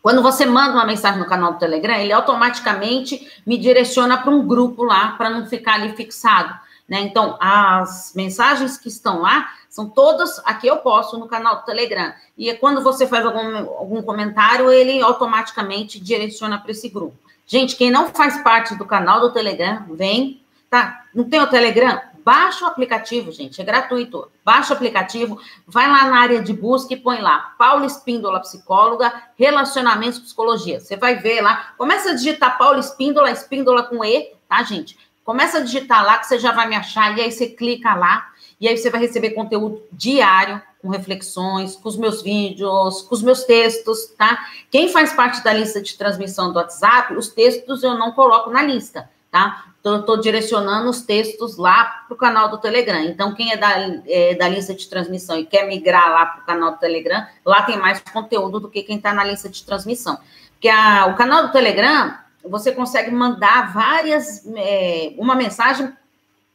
quando 0.02 0.22
você 0.22 0.46
manda 0.46 0.74
uma 0.74 0.86
mensagem 0.86 1.20
no 1.20 1.26
canal 1.26 1.54
do 1.54 1.60
Telegram, 1.60 1.96
ele 1.96 2.14
automaticamente 2.14 3.28
me 3.46 3.58
direciona 3.58 4.18
para 4.18 4.32
um 4.32 4.46
grupo 4.46 4.84
lá, 4.84 5.14
para 5.18 5.30
não 5.30 5.46
ficar 5.46 5.74
ali 5.74 5.96
fixado. 5.96 6.58
Né? 6.88 7.02
Então, 7.02 7.36
as 7.40 8.14
mensagens 8.16 8.78
que 8.78 8.88
estão 8.88 9.22
lá 9.22 9.50
são 9.68 9.90
todas 9.90 10.40
aqui 10.46 10.68
eu 10.68 10.78
posto 10.78 11.18
no 11.18 11.28
canal 11.28 11.58
do 11.58 11.66
Telegram. 11.66 12.14
E 12.38 12.54
quando 12.54 12.82
você 12.82 13.08
faz 13.08 13.26
algum, 13.26 13.58
algum 13.58 14.02
comentário, 14.02 14.72
ele 14.72 15.02
automaticamente 15.02 16.00
direciona 16.00 16.58
para 16.58 16.72
esse 16.72 16.88
grupo. 16.88 17.18
Gente, 17.48 17.76
quem 17.76 17.92
não 17.92 18.08
faz 18.10 18.42
parte 18.42 18.76
do 18.76 18.86
canal 18.86 19.20
do 19.20 19.34
Telegram, 19.34 19.84
vem, 19.92 20.42
tá? 20.70 21.04
Não 21.14 21.24
tem 21.26 21.42
o 21.42 21.48
Telegram? 21.48 22.00
Baixa 22.26 22.66
o 22.66 22.68
aplicativo, 22.68 23.32
gente, 23.32 23.62
é 23.62 23.64
gratuito. 23.64 24.28
Baixa 24.44 24.74
o 24.74 24.76
aplicativo, 24.76 25.40
vai 25.68 25.88
lá 25.88 26.10
na 26.10 26.20
área 26.20 26.42
de 26.42 26.54
busca 26.54 26.92
e 26.96 26.98
põe 26.98 27.22
lá 27.22 27.54
Paula 27.56 27.86
Espíndola, 27.86 28.40
psicóloga, 28.40 29.14
relacionamentos, 29.38 30.18
psicologia. 30.18 30.80
Você 30.80 30.98
vai 30.98 31.18
ver 31.18 31.42
lá, 31.42 31.74
começa 31.78 32.10
a 32.10 32.14
digitar 32.16 32.58
Paula 32.58 32.80
Espíndola, 32.80 33.30
Espíndola 33.30 33.84
com 33.84 34.04
E, 34.04 34.34
tá, 34.50 34.64
gente? 34.64 34.98
Começa 35.24 35.60
a 35.60 35.62
digitar 35.62 36.04
lá 36.04 36.18
que 36.18 36.26
você 36.26 36.40
já 36.40 36.52
vai 36.52 36.68
me 36.68 36.76
achar 36.76 37.16
e 37.16 37.22
aí 37.22 37.32
você 37.32 37.46
clica 37.46 37.94
lá 37.94 38.28
e 38.60 38.68
aí 38.68 38.76
você 38.76 38.90
vai 38.90 39.02
receber 39.02 39.30
conteúdo 39.32 39.84
diário 39.92 40.60
com 40.82 40.90
reflexões, 40.90 41.76
com 41.76 41.88
os 41.88 41.96
meus 41.96 42.24
vídeos, 42.24 43.04
com 43.04 43.14
os 43.14 43.22
meus 43.22 43.44
textos, 43.44 44.08
tá? 44.18 44.48
Quem 44.72 44.90
faz 44.90 45.14
parte 45.14 45.44
da 45.44 45.54
lista 45.54 45.80
de 45.80 45.96
transmissão 45.96 46.52
do 46.52 46.58
WhatsApp, 46.58 47.14
os 47.14 47.28
textos 47.28 47.84
eu 47.84 47.94
não 47.94 48.14
coloco 48.14 48.50
na 48.50 48.64
lista, 48.64 49.08
tá? 49.30 49.75
Então, 49.86 49.94
eu 49.94 50.00
estou 50.00 50.18
direcionando 50.18 50.90
os 50.90 51.04
textos 51.04 51.58
lá 51.58 52.06
para 52.08 52.16
o 52.16 52.18
canal 52.18 52.50
do 52.50 52.58
Telegram. 52.58 53.04
Então, 53.04 53.36
quem 53.36 53.52
é 53.52 53.56
da, 53.56 54.02
é 54.08 54.34
da 54.34 54.48
lista 54.48 54.74
de 54.74 54.90
transmissão 54.90 55.38
e 55.38 55.46
quer 55.46 55.68
migrar 55.68 56.10
lá 56.10 56.26
para 56.26 56.42
o 56.42 56.46
canal 56.48 56.72
do 56.72 56.80
Telegram, 56.80 57.24
lá 57.46 57.62
tem 57.62 57.78
mais 57.78 58.00
conteúdo 58.00 58.60
do 58.60 58.68
que 58.68 58.82
quem 58.82 58.98
está 58.98 59.14
na 59.14 59.24
lista 59.24 59.48
de 59.48 59.64
transmissão. 59.64 60.18
Porque 60.54 60.70
a, 60.70 61.06
o 61.06 61.16
canal 61.16 61.46
do 61.46 61.52
Telegram, 61.52 62.18
você 62.44 62.72
consegue 62.72 63.12
mandar 63.12 63.72
várias, 63.76 64.44
é, 64.56 65.14
uma 65.20 65.36
mensagem, 65.36 65.94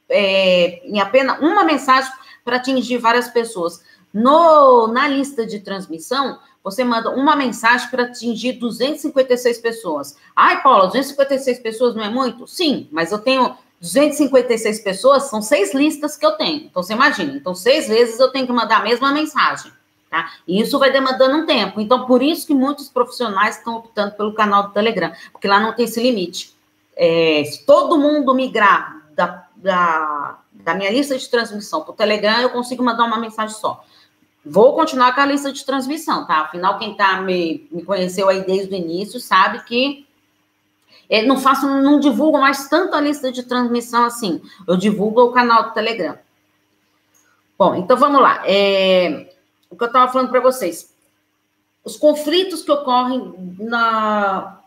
é, 0.09 0.85
em 0.85 0.99
apenas 0.99 1.39
uma 1.39 1.63
mensagem 1.63 2.11
para 2.45 2.57
atingir 2.57 2.99
várias 2.99 3.29
pessoas. 3.29 3.81
No, 4.13 4.89
na 4.89 5.07
lista 5.07 5.47
de 5.47 5.61
transmissão, 5.61 6.37
você 6.63 6.85
manda 6.85 7.11
uma 7.11 7.35
mensagem 7.35 7.89
para 7.89 8.05
atingir 8.05 8.53
256 8.55 9.59
pessoas. 9.59 10.17
Ai, 10.37 10.63
Paula, 10.63 10.87
256 10.89 11.59
pessoas 11.61 11.95
não 11.95 12.05
é 12.05 12.11
muito? 12.11 12.47
Sim, 12.47 12.89
mas 12.91 13.13
eu 13.13 13.19
tenho 13.19 13.57
256 13.81 14.81
pessoas, 14.81 15.25
são 15.25 15.41
seis 15.41 15.73
listas 15.73 16.17
que 16.17 16.25
eu 16.25 16.33
tenho. 16.33 16.67
Então, 16.67 16.83
você 16.83 16.93
imagina. 16.93 17.33
Então, 17.35 17.55
seis 17.55 17.89
vezes 17.89 18.21
eu 18.21 18.31
tenho 18.31 18.47
que 18.47 18.53
mandar 18.53 18.79
a 18.79 18.83
mesma 18.83 19.11
mensagem. 19.11 19.73
Tá? 20.11 20.33
E 20.47 20.61
isso 20.61 20.79
vai 20.79 20.91
demandando 20.91 21.37
um 21.37 21.47
tempo. 21.47 21.81
Então, 21.81 22.05
por 22.05 22.23
isso 22.23 22.47
que 22.47 22.53
muitos 22.53 22.89
profissionais 22.89 23.57
estão 23.57 23.77
optando 23.77 24.15
pelo 24.17 24.35
canal 24.35 24.65
do 24.65 24.73
Telegram, 24.73 25.13
porque 25.31 25.49
lá 25.49 25.61
não 25.61 25.73
tem 25.73 25.85
esse 25.85 26.03
limite. 26.03 26.53
É, 26.97 27.45
se 27.45 27.65
todo 27.65 27.97
mundo 27.97 28.35
migrar 28.35 29.01
da, 29.15 29.47
da, 29.57 30.39
da 30.53 30.75
minha 30.75 30.91
lista 30.91 31.17
de 31.17 31.29
transmissão 31.29 31.83
para 31.83 31.93
o 31.93 31.97
Telegram, 31.97 32.41
eu 32.41 32.51
consigo 32.51 32.83
mandar 32.83 33.05
uma 33.05 33.19
mensagem 33.19 33.57
só. 33.57 33.85
Vou 34.45 34.75
continuar 34.75 35.15
com 35.15 35.21
a 35.21 35.27
lista 35.27 35.53
de 35.53 35.65
transmissão, 35.65 36.27
tá? 36.27 36.41
Afinal, 36.41 36.79
quem 36.79 36.97
tá 36.97 37.21
me, 37.21 37.69
me 37.71 37.85
conheceu 37.85 38.29
aí 38.29 38.45
desde 38.45 38.75
o 38.75 38.77
início 38.77 39.21
sabe 39.21 39.63
que 39.65 40.07
é, 41.09 41.23
não 41.23 41.39
faço, 41.39 41.67
não 41.67 42.01
divulgo 42.01 42.39
mais 42.39 42.69
tanto 42.69 42.95
a 42.95 43.01
lista 43.01 43.31
de 43.31 43.43
transmissão 43.43 44.05
assim. 44.05 44.41
Eu 44.67 44.77
divulgo 44.77 45.23
o 45.23 45.33
canal 45.33 45.65
do 45.65 45.75
Telegram. 45.75 46.17
Bom, 47.59 47.75
então 47.75 47.97
vamos 47.97 48.23
lá. 48.23 48.43
É, 48.47 49.35
o 49.69 49.77
que 49.77 49.85
eu 49.85 49.89
estava 49.89 50.11
falando 50.11 50.31
para 50.31 50.41
vocês. 50.41 50.95
Os 51.85 51.97
conflitos 51.97 52.63
que 52.63 52.73
ocorrem 52.73 53.35
na, 53.59 54.61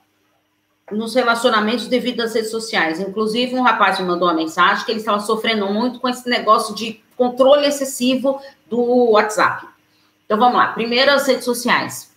nos 0.91 1.13
relacionamentos 1.15 1.87
devido 1.87 2.21
às 2.21 2.33
redes 2.33 2.51
sociais. 2.51 2.99
Inclusive, 2.99 3.55
um 3.55 3.63
rapaz 3.63 3.99
me 3.99 4.05
mandou 4.05 4.27
uma 4.27 4.33
mensagem 4.33 4.85
que 4.85 4.91
ele 4.91 4.99
estava 4.99 5.19
sofrendo 5.19 5.65
muito 5.67 5.99
com 5.99 6.07
esse 6.07 6.27
negócio 6.29 6.73
de 6.75 7.02
controle 7.15 7.67
excessivo 7.67 8.39
do 8.69 9.11
WhatsApp. 9.11 9.67
Então 10.25 10.37
vamos 10.37 10.57
lá. 10.57 10.67
Primeiro 10.67 11.11
as 11.11 11.27
redes 11.27 11.45
sociais. 11.45 12.11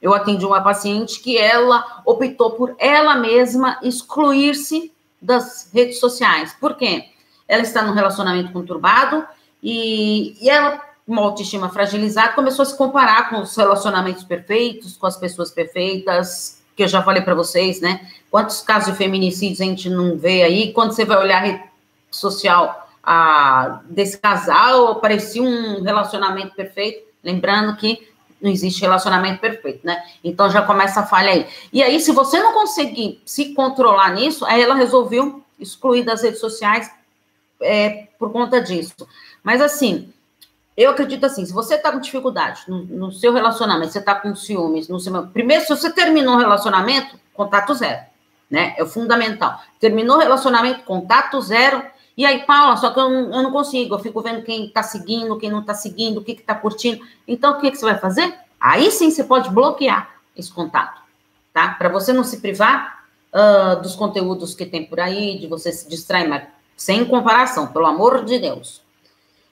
Eu 0.00 0.14
atendi 0.14 0.44
uma 0.44 0.60
paciente 0.60 1.20
que 1.20 1.38
ela 1.38 2.02
optou 2.04 2.52
por 2.52 2.74
ela 2.78 3.16
mesma 3.16 3.78
excluir-se 3.82 4.92
das 5.20 5.70
redes 5.72 5.98
sociais. 5.98 6.54
Por 6.60 6.76
quê? 6.76 7.06
Ela 7.48 7.62
está 7.62 7.82
num 7.82 7.94
relacionamento 7.94 8.52
conturbado 8.52 9.26
e, 9.62 10.36
e 10.40 10.48
ela, 10.48 10.80
uma 11.06 11.22
autoestima 11.22 11.68
fragilizada, 11.70 12.34
começou 12.34 12.62
a 12.62 12.66
se 12.66 12.76
comparar 12.76 13.30
com 13.30 13.40
os 13.40 13.56
relacionamentos 13.56 14.22
perfeitos, 14.22 14.96
com 14.96 15.06
as 15.06 15.16
pessoas 15.16 15.50
perfeitas, 15.50 16.62
que 16.76 16.82
eu 16.82 16.88
já 16.88 17.02
falei 17.02 17.22
para 17.22 17.34
vocês, 17.34 17.80
né? 17.80 18.06
Quantos 18.30 18.60
casos 18.60 18.92
de 18.92 18.98
feminicídios 18.98 19.60
a 19.60 19.64
gente 19.64 19.88
não 19.88 20.16
vê 20.16 20.42
aí? 20.42 20.72
Quando 20.72 20.92
você 20.92 21.04
vai 21.04 21.16
olhar 21.16 21.38
a 21.38 21.46
rede 21.46 21.62
social, 22.10 22.85
a, 23.06 23.82
desse 23.88 24.18
casal, 24.18 24.96
parecia 24.96 25.40
um 25.40 25.80
relacionamento 25.80 26.56
perfeito, 26.56 27.06
lembrando 27.22 27.76
que 27.76 28.12
não 28.42 28.50
existe 28.50 28.82
relacionamento 28.82 29.40
perfeito, 29.40 29.86
né? 29.86 30.02
Então 30.24 30.50
já 30.50 30.60
começa 30.60 31.00
a 31.00 31.06
falha 31.06 31.30
aí. 31.30 31.46
E 31.72 31.82
aí, 31.82 32.00
se 32.00 32.10
você 32.10 32.40
não 32.40 32.52
conseguir 32.52 33.22
se 33.24 33.54
controlar 33.54 34.12
nisso, 34.12 34.44
aí 34.44 34.60
ela 34.60 34.74
resolveu 34.74 35.42
excluir 35.58 36.02
das 36.02 36.22
redes 36.22 36.40
sociais 36.40 36.90
é, 37.62 38.08
por 38.18 38.32
conta 38.32 38.60
disso. 38.60 38.94
Mas 39.42 39.60
assim, 39.60 40.12
eu 40.76 40.90
acredito 40.90 41.24
assim, 41.24 41.46
se 41.46 41.52
você 41.52 41.76
está 41.76 41.92
com 41.92 42.00
dificuldade 42.00 42.62
no, 42.68 42.84
no, 42.84 43.12
seu 43.12 43.32
relacionamento, 43.32 43.92
você 43.92 44.00
está 44.00 44.16
com 44.16 44.34
ciúmes, 44.34 44.88
no 44.88 45.00
seu, 45.00 45.26
primeiro, 45.28 45.62
se 45.62 45.70
você 45.70 45.90
terminou 45.90 46.34
o 46.34 46.38
relacionamento, 46.38 47.18
contato 47.32 47.72
zero, 47.72 48.04
né? 48.50 48.74
É 48.76 48.84
fundamental. 48.84 49.60
Terminou 49.80 50.16
o 50.16 50.20
relacionamento, 50.20 50.82
contato 50.82 51.40
zero, 51.40 51.82
e 52.16 52.24
aí, 52.24 52.44
Paula, 52.44 52.76
só 52.76 52.90
que 52.90 52.98
eu 52.98 53.10
não, 53.10 53.34
eu 53.34 53.42
não 53.42 53.52
consigo, 53.52 53.94
eu 53.94 53.98
fico 53.98 54.22
vendo 54.22 54.42
quem 54.42 54.66
está 54.66 54.82
seguindo, 54.82 55.36
quem 55.36 55.50
não 55.50 55.60
está 55.60 55.74
seguindo, 55.74 56.18
o 56.18 56.24
que 56.24 56.32
está 56.32 56.54
curtindo. 56.54 57.04
Então, 57.28 57.52
o 57.52 57.60
que, 57.60 57.70
que 57.70 57.76
você 57.76 57.84
vai 57.84 57.98
fazer? 57.98 58.34
Aí 58.58 58.90
sim 58.90 59.10
você 59.10 59.22
pode 59.22 59.50
bloquear 59.50 60.16
esse 60.34 60.50
contato, 60.50 61.02
tá? 61.52 61.68
Para 61.74 61.90
você 61.90 62.12
não 62.14 62.24
se 62.24 62.38
privar 62.38 63.04
uh, 63.32 63.82
dos 63.82 63.94
conteúdos 63.94 64.54
que 64.54 64.64
tem 64.64 64.86
por 64.86 64.98
aí, 64.98 65.38
de 65.38 65.46
você 65.46 65.70
se 65.70 65.88
distrair, 65.88 66.26
mas 66.26 66.44
sem 66.74 67.04
comparação, 67.04 67.66
pelo 67.66 67.86
amor 67.86 68.24
de 68.24 68.38
Deus. 68.38 68.80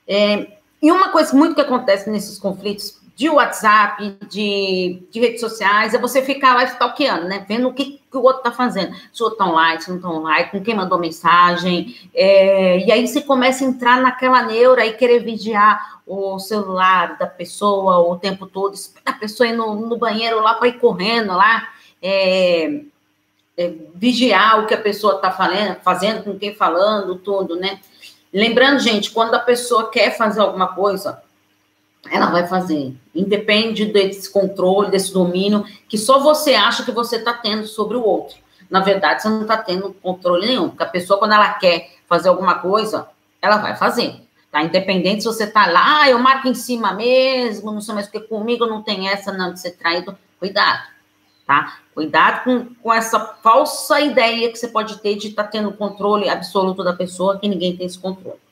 É, 0.08 0.58
e 0.80 0.90
uma 0.90 1.10
coisa 1.10 1.36
muito 1.36 1.54
que 1.54 1.60
acontece 1.60 2.08
nesses 2.08 2.38
conflitos 2.38 2.98
de 3.16 3.30
WhatsApp, 3.30 4.16
de, 4.28 5.02
de 5.10 5.20
redes 5.20 5.40
sociais, 5.40 5.94
é 5.94 5.98
você 5.98 6.20
ficar 6.20 6.54
lá 6.54 6.64
stalkeando, 6.64 7.28
né? 7.28 7.44
Vendo 7.48 7.68
o 7.68 7.72
que, 7.72 8.00
que 8.10 8.16
o 8.16 8.22
outro 8.22 8.42
tá 8.42 8.50
fazendo. 8.50 8.92
Se 9.12 9.22
o 9.22 9.26
outro 9.26 9.38
tá 9.38 9.46
online, 9.46 9.80
se 9.80 9.90
não 9.90 10.00
tá 10.00 10.08
online, 10.08 10.50
com 10.50 10.60
quem 10.60 10.74
mandou 10.74 10.98
mensagem. 10.98 11.96
É, 12.12 12.78
e 12.84 12.90
aí 12.90 13.06
você 13.06 13.20
começa 13.20 13.64
a 13.64 13.68
entrar 13.68 14.00
naquela 14.00 14.42
neura 14.42 14.84
e 14.84 14.94
querer 14.94 15.20
vigiar 15.20 16.02
o 16.04 16.40
celular 16.40 17.16
da 17.16 17.26
pessoa 17.26 17.98
o 18.00 18.18
tempo 18.18 18.46
todo, 18.46 18.74
a 19.06 19.12
pessoa 19.12 19.48
ir 19.48 19.56
no, 19.56 19.96
banheiro 19.96 20.40
lá 20.40 20.54
para 20.54 20.68
ir 20.68 20.80
correndo 20.80 21.34
lá, 21.34 21.68
é, 22.02 22.80
é, 23.56 23.72
vigiar 23.94 24.60
o 24.60 24.66
que 24.66 24.74
a 24.74 24.80
pessoa 24.80 25.18
tá 25.18 25.30
fazendo, 25.30 25.76
fazendo, 25.82 26.24
com 26.24 26.36
quem 26.36 26.52
falando, 26.52 27.14
tudo, 27.14 27.54
né? 27.54 27.78
Lembrando, 28.32 28.80
gente, 28.80 29.12
quando 29.12 29.34
a 29.34 29.38
pessoa 29.38 29.88
quer 29.88 30.16
fazer 30.16 30.40
alguma 30.40 30.74
coisa, 30.74 31.22
ela 32.10 32.26
vai 32.26 32.46
fazer. 32.46 32.94
Independe 33.14 33.86
desse 33.86 34.30
controle, 34.30 34.90
desse 34.90 35.12
domínio, 35.12 35.64
que 35.88 35.96
só 35.96 36.20
você 36.20 36.54
acha 36.54 36.84
que 36.84 36.90
você 36.90 37.16
está 37.16 37.32
tendo 37.32 37.66
sobre 37.66 37.96
o 37.96 38.04
outro. 38.04 38.36
Na 38.70 38.80
verdade, 38.80 39.22
você 39.22 39.28
não 39.28 39.42
está 39.42 39.56
tendo 39.56 39.92
controle 39.94 40.46
nenhum, 40.46 40.68
porque 40.68 40.82
a 40.82 40.88
pessoa, 40.88 41.18
quando 41.18 41.32
ela 41.32 41.54
quer 41.54 41.90
fazer 42.06 42.28
alguma 42.28 42.56
coisa, 42.56 43.08
ela 43.40 43.58
vai 43.58 43.76
fazer. 43.76 44.20
Tá? 44.50 44.62
Independente 44.62 45.22
se 45.22 45.28
você 45.28 45.44
está 45.44 45.66
lá, 45.66 46.02
ah, 46.02 46.10
eu 46.10 46.18
marco 46.18 46.48
em 46.48 46.54
cima 46.54 46.92
mesmo, 46.92 47.72
não 47.72 47.80
sei 47.80 47.94
mais 47.94 48.06
porque 48.06 48.26
comigo 48.26 48.66
não 48.66 48.82
tem 48.82 49.08
essa 49.08 49.32
não 49.32 49.52
de 49.52 49.60
ser 49.60 49.72
traído. 49.72 50.16
Cuidado, 50.38 50.88
tá? 51.46 51.78
Cuidado 51.94 52.44
com, 52.44 52.74
com 52.74 52.92
essa 52.92 53.18
falsa 53.42 54.00
ideia 54.00 54.50
que 54.50 54.58
você 54.58 54.68
pode 54.68 54.98
ter 55.00 55.16
de 55.16 55.28
estar 55.28 55.44
tá 55.44 55.48
tendo 55.48 55.72
controle 55.72 56.28
absoluto 56.28 56.84
da 56.84 56.92
pessoa, 56.92 57.38
que 57.38 57.48
ninguém 57.48 57.76
tem 57.76 57.86
esse 57.86 57.98
controle. 57.98 58.43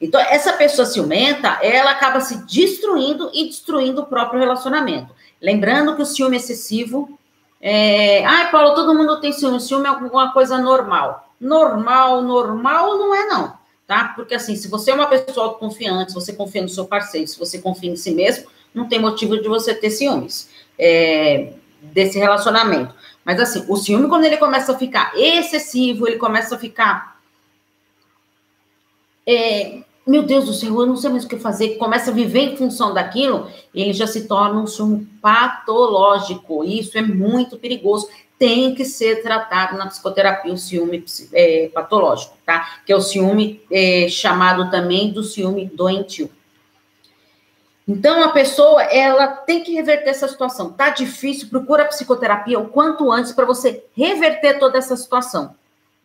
Então, 0.00 0.20
essa 0.20 0.54
pessoa 0.54 0.86
ciumenta, 0.86 1.58
ela 1.62 1.90
acaba 1.90 2.20
se 2.20 2.46
destruindo 2.46 3.30
e 3.34 3.46
destruindo 3.46 4.02
o 4.02 4.06
próprio 4.06 4.40
relacionamento. 4.40 5.14
Lembrando 5.40 5.94
que 5.94 6.02
o 6.02 6.06
ciúme 6.06 6.36
excessivo 6.36 7.18
é. 7.60 8.24
Ai, 8.24 8.50
Paulo, 8.50 8.74
todo 8.74 8.94
mundo 8.94 9.20
tem 9.20 9.32
ciúme. 9.32 9.60
Ciúme 9.60 9.86
é 9.86 9.88
alguma 9.88 10.32
coisa 10.32 10.58
normal. 10.58 11.28
Normal, 11.38 12.22
normal 12.22 12.96
não 12.96 13.14
é, 13.14 13.26
não. 13.26 13.58
Tá? 13.86 14.12
Porque 14.14 14.34
assim, 14.34 14.56
se 14.56 14.68
você 14.68 14.92
é 14.92 14.94
uma 14.94 15.06
pessoa 15.06 15.46
autoconfiante, 15.46 16.12
se 16.12 16.14
você 16.14 16.32
confia 16.32 16.62
no 16.62 16.68
seu 16.68 16.86
parceiro, 16.86 17.26
se 17.26 17.38
você 17.38 17.58
confia 17.58 17.90
em 17.90 17.96
si 17.96 18.12
mesmo, 18.12 18.48
não 18.72 18.88
tem 18.88 19.00
motivo 19.00 19.40
de 19.40 19.48
você 19.48 19.74
ter 19.74 19.90
ciúmes 19.90 20.48
é, 20.78 21.54
desse 21.82 22.18
relacionamento. 22.18 22.94
Mas 23.24 23.40
assim, 23.40 23.64
o 23.68 23.76
ciúme, 23.76 24.08
quando 24.08 24.24
ele 24.24 24.36
começa 24.36 24.72
a 24.72 24.78
ficar 24.78 25.12
excessivo, 25.16 26.06
ele 26.06 26.16
começa 26.16 26.54
a 26.54 26.58
ficar. 26.58 27.20
É, 29.26 29.82
meu 30.10 30.24
Deus 30.24 30.46
do 30.46 30.52
céu, 30.52 30.80
eu 30.80 30.86
não 30.86 30.96
sei 30.96 31.08
mais 31.08 31.24
o 31.24 31.28
que 31.28 31.38
fazer, 31.38 31.76
começa 31.76 32.10
a 32.10 32.14
viver 32.14 32.40
em 32.40 32.56
função 32.56 32.92
daquilo, 32.92 33.48
ele 33.72 33.92
já 33.92 34.08
se 34.08 34.26
torna 34.26 34.60
um 34.60 34.66
ciúme 34.66 35.06
patológico. 35.22 36.64
Isso 36.64 36.98
é 36.98 37.02
muito 37.02 37.56
perigoso. 37.56 38.08
Tem 38.36 38.74
que 38.74 38.84
ser 38.84 39.22
tratado 39.22 39.78
na 39.78 39.86
psicoterapia 39.86 40.52
o 40.52 40.58
ciúme 40.58 41.04
é, 41.32 41.70
patológico, 41.72 42.36
tá? 42.44 42.80
Que 42.84 42.92
é 42.92 42.96
o 42.96 43.00
ciúme 43.00 43.62
é, 43.70 44.08
chamado 44.08 44.68
também 44.68 45.12
do 45.12 45.22
ciúme 45.22 45.70
doentio. 45.72 46.28
Então, 47.86 48.24
a 48.24 48.30
pessoa, 48.30 48.82
ela 48.82 49.28
tem 49.28 49.62
que 49.62 49.72
reverter 49.72 50.10
essa 50.10 50.26
situação. 50.26 50.72
Tá 50.72 50.90
difícil, 50.90 51.48
procura 51.48 51.84
psicoterapia 51.84 52.58
o 52.58 52.68
quanto 52.68 53.12
antes 53.12 53.30
para 53.30 53.44
você 53.44 53.84
reverter 53.96 54.58
toda 54.58 54.76
essa 54.76 54.96
situação, 54.96 55.54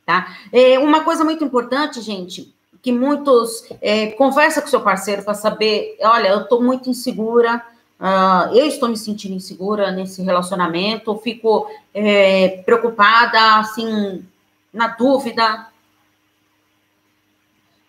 tá? 0.06 0.38
É, 0.52 0.78
uma 0.78 1.04
coisa 1.04 1.24
muito 1.24 1.44
importante, 1.44 2.02
gente, 2.02 2.55
que 2.86 2.92
muitos 2.92 3.68
é, 3.82 4.12
conversa 4.12 4.62
com 4.62 4.68
seu 4.68 4.80
parceiro 4.80 5.24
para 5.24 5.34
saber, 5.34 5.98
olha, 6.04 6.28
eu 6.28 6.42
estou 6.42 6.62
muito 6.62 6.88
insegura, 6.88 7.66
uh, 8.00 8.56
eu 8.56 8.68
estou 8.68 8.88
me 8.88 8.96
sentindo 8.96 9.34
insegura 9.34 9.92
nesse 9.92 10.22
relacionamento, 10.22 11.18
fico 11.18 11.68
é, 11.92 12.62
preocupada, 12.64 13.58
assim, 13.58 14.24
na 14.72 14.90
dúvida, 14.90 15.68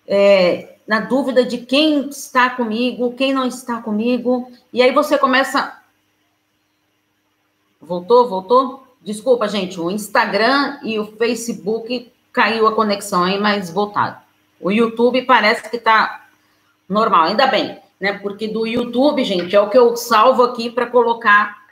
é, 0.08 0.78
na 0.86 1.00
dúvida 1.00 1.44
de 1.44 1.58
quem 1.58 2.08
está 2.08 2.48
comigo, 2.48 3.12
quem 3.12 3.34
não 3.34 3.46
está 3.46 3.82
comigo, 3.82 4.50
e 4.72 4.80
aí 4.80 4.92
você 4.92 5.18
começa. 5.18 5.78
Voltou, 7.82 8.30
voltou? 8.30 8.86
Desculpa, 9.02 9.46
gente, 9.46 9.78
o 9.78 9.90
Instagram 9.90 10.80
e 10.82 10.98
o 10.98 11.04
Facebook 11.18 12.10
caiu 12.32 12.66
a 12.66 12.74
conexão 12.74 13.24
aí, 13.24 13.38
mas 13.38 13.68
voltaram. 13.68 14.24
O 14.60 14.70
YouTube 14.70 15.22
parece 15.22 15.68
que 15.68 15.76
está 15.76 16.26
normal, 16.88 17.24
ainda 17.24 17.46
bem, 17.46 17.78
né? 18.00 18.14
Porque 18.14 18.48
do 18.48 18.66
YouTube, 18.66 19.24
gente, 19.24 19.54
é 19.54 19.60
o 19.60 19.68
que 19.68 19.78
eu 19.78 19.96
salvo 19.96 20.42
aqui 20.42 20.70
para 20.70 20.86
colocar 20.86 21.66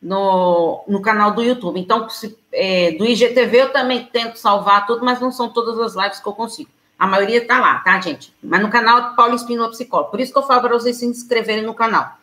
no, 0.00 0.84
no 0.86 1.00
canal 1.02 1.32
do 1.32 1.42
YouTube. 1.42 1.80
Então, 1.80 2.08
se, 2.08 2.38
é, 2.52 2.92
do 2.92 3.04
IGTV 3.04 3.62
eu 3.62 3.72
também 3.72 4.04
tento 4.04 4.36
salvar 4.36 4.86
tudo, 4.86 5.04
mas 5.04 5.20
não 5.20 5.32
são 5.32 5.48
todas 5.48 5.78
as 5.78 5.94
lives 5.94 6.20
que 6.20 6.28
eu 6.28 6.32
consigo. 6.32 6.70
A 6.98 7.06
maioria 7.06 7.38
está 7.38 7.60
lá, 7.60 7.80
tá, 7.80 8.00
gente? 8.00 8.32
Mas 8.42 8.62
no 8.62 8.70
canal 8.70 9.14
Paulo 9.14 9.34
Espinosa 9.34 9.70
Psicólogo. 9.70 10.10
Por 10.10 10.20
isso 10.20 10.32
que 10.32 10.38
eu 10.38 10.42
falo 10.42 10.62
para 10.62 10.72
vocês 10.72 10.96
se 10.96 11.04
inscreverem 11.04 11.64
no 11.64 11.74
canal. 11.74 12.16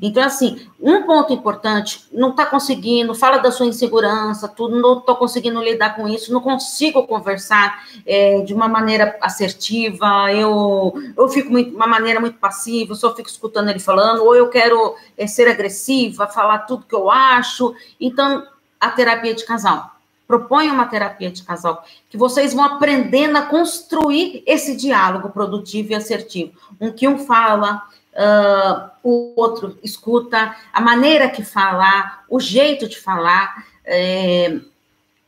Então, 0.00 0.22
assim, 0.22 0.60
um 0.80 1.02
ponto 1.02 1.32
importante, 1.32 2.06
não 2.12 2.30
está 2.30 2.46
conseguindo, 2.46 3.14
fala 3.14 3.38
da 3.38 3.50
sua 3.50 3.66
insegurança, 3.66 4.48
tudo, 4.48 4.80
não 4.80 4.98
estou 4.98 5.16
conseguindo 5.16 5.62
lidar 5.62 5.96
com 5.96 6.06
isso, 6.08 6.32
não 6.32 6.40
consigo 6.40 7.06
conversar 7.06 7.84
é, 8.06 8.40
de 8.42 8.54
uma 8.54 8.68
maneira 8.68 9.16
assertiva, 9.20 10.32
eu, 10.32 10.94
eu 11.16 11.28
fico 11.28 11.50
de 11.50 11.70
uma 11.70 11.86
maneira 11.86 12.20
muito 12.20 12.38
passiva, 12.38 12.94
só 12.94 13.14
fico 13.14 13.28
escutando 13.28 13.70
ele 13.70 13.80
falando, 13.80 14.24
ou 14.24 14.34
eu 14.34 14.48
quero 14.48 14.94
é, 15.16 15.26
ser 15.26 15.48
agressiva, 15.48 16.26
falar 16.26 16.60
tudo 16.60 16.86
que 16.86 16.94
eu 16.94 17.10
acho. 17.10 17.74
Então, 18.00 18.46
a 18.80 18.90
terapia 18.90 19.34
de 19.34 19.44
casal. 19.44 19.98
Proponha 20.26 20.74
uma 20.74 20.84
terapia 20.84 21.30
de 21.30 21.42
casal, 21.42 21.82
que 22.10 22.18
vocês 22.18 22.52
vão 22.52 22.62
aprendendo 22.62 23.38
a 23.38 23.42
construir 23.46 24.42
esse 24.46 24.76
diálogo 24.76 25.30
produtivo 25.30 25.92
e 25.92 25.94
assertivo. 25.94 26.52
Um 26.78 26.92
que 26.92 27.08
um 27.08 27.18
fala, 27.18 27.82
uh, 28.18 28.90
o 29.02 29.32
outro 29.36 29.78
escuta, 29.82 30.54
a 30.72 30.80
maneira 30.80 31.30
que 31.30 31.44
falar, 31.44 32.24
o 32.28 32.40
jeito 32.40 32.88
de 32.88 32.98
falar, 32.98 33.64
é, 33.84 34.58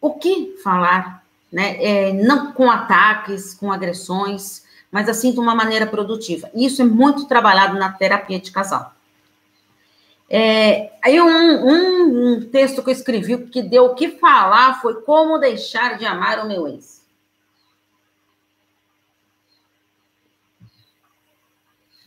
o 0.00 0.14
que 0.14 0.56
falar, 0.62 1.24
né? 1.50 1.82
É, 1.82 2.12
não 2.12 2.52
com 2.52 2.70
ataques, 2.70 3.54
com 3.54 3.72
agressões, 3.72 4.64
mas 4.90 5.08
assim 5.08 5.32
de 5.32 5.40
uma 5.40 5.54
maneira 5.54 5.86
produtiva. 5.86 6.50
Isso 6.54 6.82
é 6.82 6.84
muito 6.84 7.26
trabalhado 7.26 7.78
na 7.78 7.92
terapia 7.92 8.38
de 8.38 8.50
casal. 8.50 8.92
É, 10.28 10.92
aí 11.02 11.20
um, 11.20 11.26
um, 11.26 12.34
um, 12.34 12.40
texto 12.50 12.84
que 12.84 12.90
eu 12.90 12.94
escrevi 12.94 13.36
que 13.46 13.62
deu 13.62 13.86
o 13.86 13.94
que 13.96 14.10
falar 14.10 14.80
foi 14.80 15.02
como 15.02 15.38
deixar 15.38 15.98
de 15.98 16.06
amar 16.06 16.44
o 16.44 16.48
meu 16.48 16.68
ex. 16.68 16.99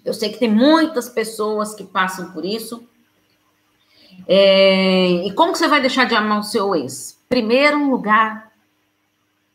Eu 0.05 0.13
sei 0.13 0.29
que 0.29 0.39
tem 0.39 0.49
muitas 0.51 1.09
pessoas 1.09 1.73
que 1.73 1.83
passam 1.83 2.31
por 2.31 2.43
isso. 2.43 2.87
É, 4.27 5.25
e 5.25 5.31
como 5.33 5.53
que 5.53 5.57
você 5.57 5.67
vai 5.67 5.81
deixar 5.81 6.05
de 6.05 6.15
amar 6.15 6.39
o 6.39 6.43
seu 6.43 6.75
ex? 6.75 7.17
Primeiro 7.27 7.89
lugar, 7.89 8.51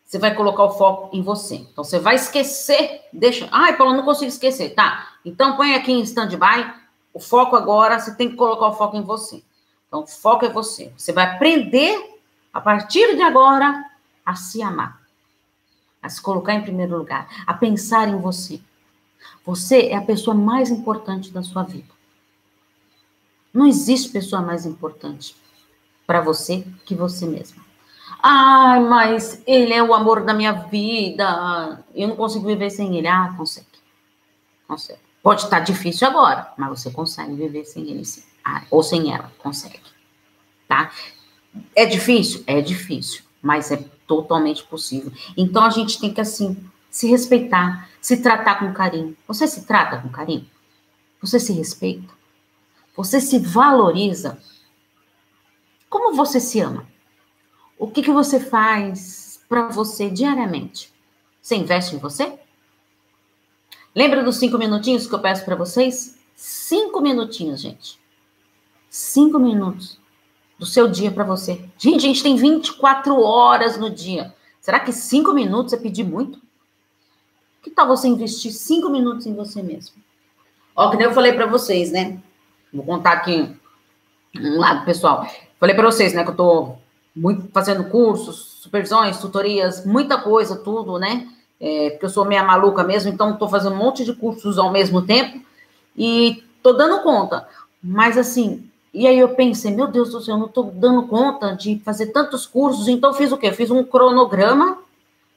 você 0.05 0.19
vai 0.19 0.35
colocar 0.35 0.65
o 0.65 0.71
foco 0.71 1.15
em 1.15 1.23
você. 1.23 1.57
Então, 1.57 1.85
você 1.85 1.99
vai 1.99 2.15
esquecer, 2.15 3.03
deixa... 3.13 3.49
Ai, 3.53 3.77
Paulo, 3.77 3.95
não 3.95 4.05
consigo 4.05 4.29
esquecer. 4.29 4.71
Tá, 4.75 5.07
então 5.25 5.57
põe 5.57 5.75
aqui 5.75 5.93
em 5.93 6.01
stand-by. 6.01 6.73
O 7.13 7.21
foco 7.21 7.57
agora, 7.57 7.99
você 7.99 8.15
tem 8.15 8.31
que 8.31 8.37
colocar 8.37 8.69
o 8.69 8.75
foco 8.75 8.97
em 8.97 9.03
você. 9.03 9.43
Então, 9.87 10.05
o 10.05 10.07
foco 10.07 10.47
é 10.47 10.49
você. 10.49 10.93
Você 10.97 11.13
vai 11.13 11.25
aprender, 11.25 12.21
a 12.53 12.61
partir 12.61 13.17
de 13.17 13.23
agora, 13.23 13.85
a 14.25 14.35
se 14.35 14.63
amar. 14.63 15.01
A 16.03 16.09
se 16.09 16.23
colocar 16.23 16.55
em 16.55 16.63
primeiro 16.63 16.97
lugar. 16.97 17.29
A 17.47 17.55
pensar 17.55 18.09
em 18.09 18.17
você. 18.17 18.61
Você 19.45 19.89
é 19.89 19.97
a 19.97 20.03
pessoa 20.03 20.35
mais 20.35 20.71
importante 20.71 21.31
da 21.31 21.43
sua 21.43 21.63
vida. 21.63 21.89
Não 23.53 23.67
existe 23.67 24.11
pessoa 24.11 24.43
mais 24.43 24.67
importante 24.67 25.35
para 26.07 26.21
você 26.21 26.65
que 26.85 26.95
você 26.95 27.27
mesma. 27.27 27.65
Ai, 28.23 28.81
mas 28.81 29.43
ele 29.47 29.73
é 29.73 29.83
o 29.83 29.95
amor 29.95 30.25
da 30.25 30.35
minha 30.35 30.53
vida. 30.53 31.85
Eu 31.95 32.09
não 32.09 32.17
consigo 32.17 32.47
viver 32.47 32.71
sem 32.71 32.97
ele. 32.97 33.07
Ah, 33.07 33.35
consegue. 33.37 33.67
Consegue. 34.67 35.01
Pode 35.23 35.43
estar 35.43 35.61
difícil 35.61 36.07
agora, 36.07 36.53
mas 36.57 36.71
você 36.71 36.91
consegue 36.91 37.35
viver 37.35 37.65
sem 37.65 37.89
ele 37.91 38.05
sim. 38.05 38.23
Ah, 38.45 38.63
ou 38.71 38.83
sem 38.83 39.13
ela, 39.13 39.31
consegue. 39.39 39.81
Tá? 40.67 40.91
É 41.75 41.85
difícil? 41.85 42.45
É 42.47 42.61
difícil, 42.61 43.23
mas 43.43 43.71
é 43.71 43.77
totalmente 44.07 44.65
possível. 44.65 45.13
Então 45.37 45.65
a 45.65 45.71
gente 45.71 46.01
tem 46.01 46.13
que 46.13 46.21
assim 46.21 46.57
se 46.91 47.09
respeitar, 47.09 47.91
se 48.01 48.19
tratar 48.19 48.61
com 48.61 48.73
carinho. 48.73 49.17
Você 49.27 49.47
se 49.47 49.67
trata 49.67 49.99
com 49.99 50.09
carinho? 50.09 50.49
Você 51.21 51.41
se 51.41 51.53
respeita? 51.53 52.13
Você 52.97 53.21
se 53.21 53.39
valoriza? 53.39 54.39
Como 55.89 56.15
você 56.15 56.41
se 56.41 56.61
ama? 56.61 56.87
O 57.79 57.89
que, 57.89 58.03
que 58.03 58.11
você 58.11 58.41
faz 58.41 59.41
para 59.49 59.69
você 59.69 60.11
diariamente? 60.11 60.93
Você 61.41 61.57
investe 61.57 61.97
em 61.97 61.99
você? 61.99 62.39
Lembra 63.95 64.23
dos 64.23 64.37
cinco 64.37 64.59
minutinhos 64.59 65.07
que 65.07 65.15
eu 65.15 65.21
peço 65.21 65.45
para 65.45 65.57
vocês? 65.57 66.19
Cinco 66.37 67.01
minutinhos, 67.01 67.61
gente. 67.61 67.99
Cinco 68.91 69.39
minutos 69.39 69.99
do 70.59 70.67
seu 70.67 70.89
dia 70.89 71.11
para 71.11 71.25
você. 71.25 71.65
Gente, 71.79 71.99
a 72.05 72.09
gente 72.09 72.23
tem 72.23 72.37
24 72.37 73.21
horas 73.21 73.79
no 73.79 73.91
dia. 73.91 74.35
Será 74.61 74.81
que 74.81 74.93
cinco 74.93 75.33
minutos 75.33 75.73
é 75.73 75.77
pedir 75.77 76.05
muito? 76.05 76.41
Que 77.69 77.75
tal 77.75 77.87
você 77.87 78.09
investir 78.09 78.51
cinco 78.51 78.89
minutos 78.89 79.27
em 79.27 79.35
você 79.35 79.63
mesmo? 79.63 79.97
Ó, 80.75 80.89
que 80.89 80.97
nem 80.97 81.05
eu 81.05 81.13
falei 81.13 81.35
para 81.35 81.45
vocês, 81.45 81.93
né? 81.93 82.19
Vou 82.73 82.83
contar 82.83 83.13
aqui 83.13 83.55
um 84.35 84.59
lado 84.59 84.87
pessoal. 84.87 85.29
Falei 85.61 85.75
para 85.75 85.85
vocês, 85.85 86.15
né, 86.15 86.25
que 86.25 86.31
eu 86.31 86.35
tô 86.35 86.73
muito 87.15 87.47
fazendo 87.53 87.85
cursos, 87.85 88.57
supervisões, 88.63 89.19
tutorias, 89.19 89.85
muita 89.85 90.17
coisa, 90.17 90.57
tudo, 90.57 90.99
né? 90.99 91.29
É, 91.61 91.91
porque 91.91 92.07
eu 92.07 92.11
sou 92.11 92.25
meia 92.25 92.43
maluca 92.43 92.83
mesmo, 92.83 93.13
então 93.13 93.33
estou 93.33 93.51
fazendo 93.51 93.75
um 93.75 93.79
monte 93.79 94.03
de 94.03 94.15
cursos 94.15 94.57
ao 94.57 94.73
mesmo 94.73 95.03
tempo 95.03 95.45
e 95.95 96.43
tô 96.63 96.73
dando 96.73 97.03
conta. 97.03 97.47
Mas 97.83 98.17
assim, 98.17 98.67
e 98.95 99.07
aí 99.07 99.19
eu 99.19 99.35
pensei, 99.35 99.75
meu 99.75 99.89
Deus 99.89 100.13
do 100.13 100.23
céu, 100.23 100.37
eu 100.37 100.39
não 100.39 100.47
estou 100.47 100.65
dando 100.65 101.07
conta 101.07 101.55
de 101.55 101.79
fazer 101.85 102.07
tantos 102.07 102.47
cursos, 102.47 102.89
então 102.89 103.13
fiz 103.13 103.31
o 103.31 103.37
quê? 103.37 103.53
Fiz 103.53 103.71
um 103.71 103.85
cronograma 103.85 104.79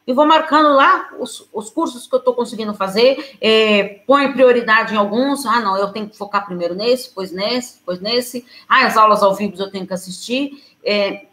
e 0.05 0.13
vou 0.13 0.25
marcando 0.25 0.75
lá 0.75 1.09
os, 1.19 1.47
os 1.53 1.69
cursos 1.69 2.07
que 2.07 2.15
eu 2.15 2.19
estou 2.19 2.33
conseguindo 2.33 2.73
fazer, 2.73 3.37
é, 3.39 4.01
põe 4.07 4.31
prioridade 4.33 4.93
em 4.93 4.97
alguns, 4.97 5.45
ah, 5.45 5.59
não, 5.59 5.77
eu 5.77 5.89
tenho 5.89 6.09
que 6.09 6.17
focar 6.17 6.45
primeiro 6.45 6.73
nesse, 6.73 7.09
pois 7.09 7.31
nesse, 7.31 7.79
pois 7.85 7.99
nesse, 7.99 8.45
ah, 8.67 8.85
as 8.85 8.97
aulas 8.97 9.21
ao 9.21 9.35
vivo 9.35 9.55
eu 9.59 9.69
tenho 9.69 9.85
que 9.85 9.93
assistir, 9.93 10.63
é, 10.83 11.27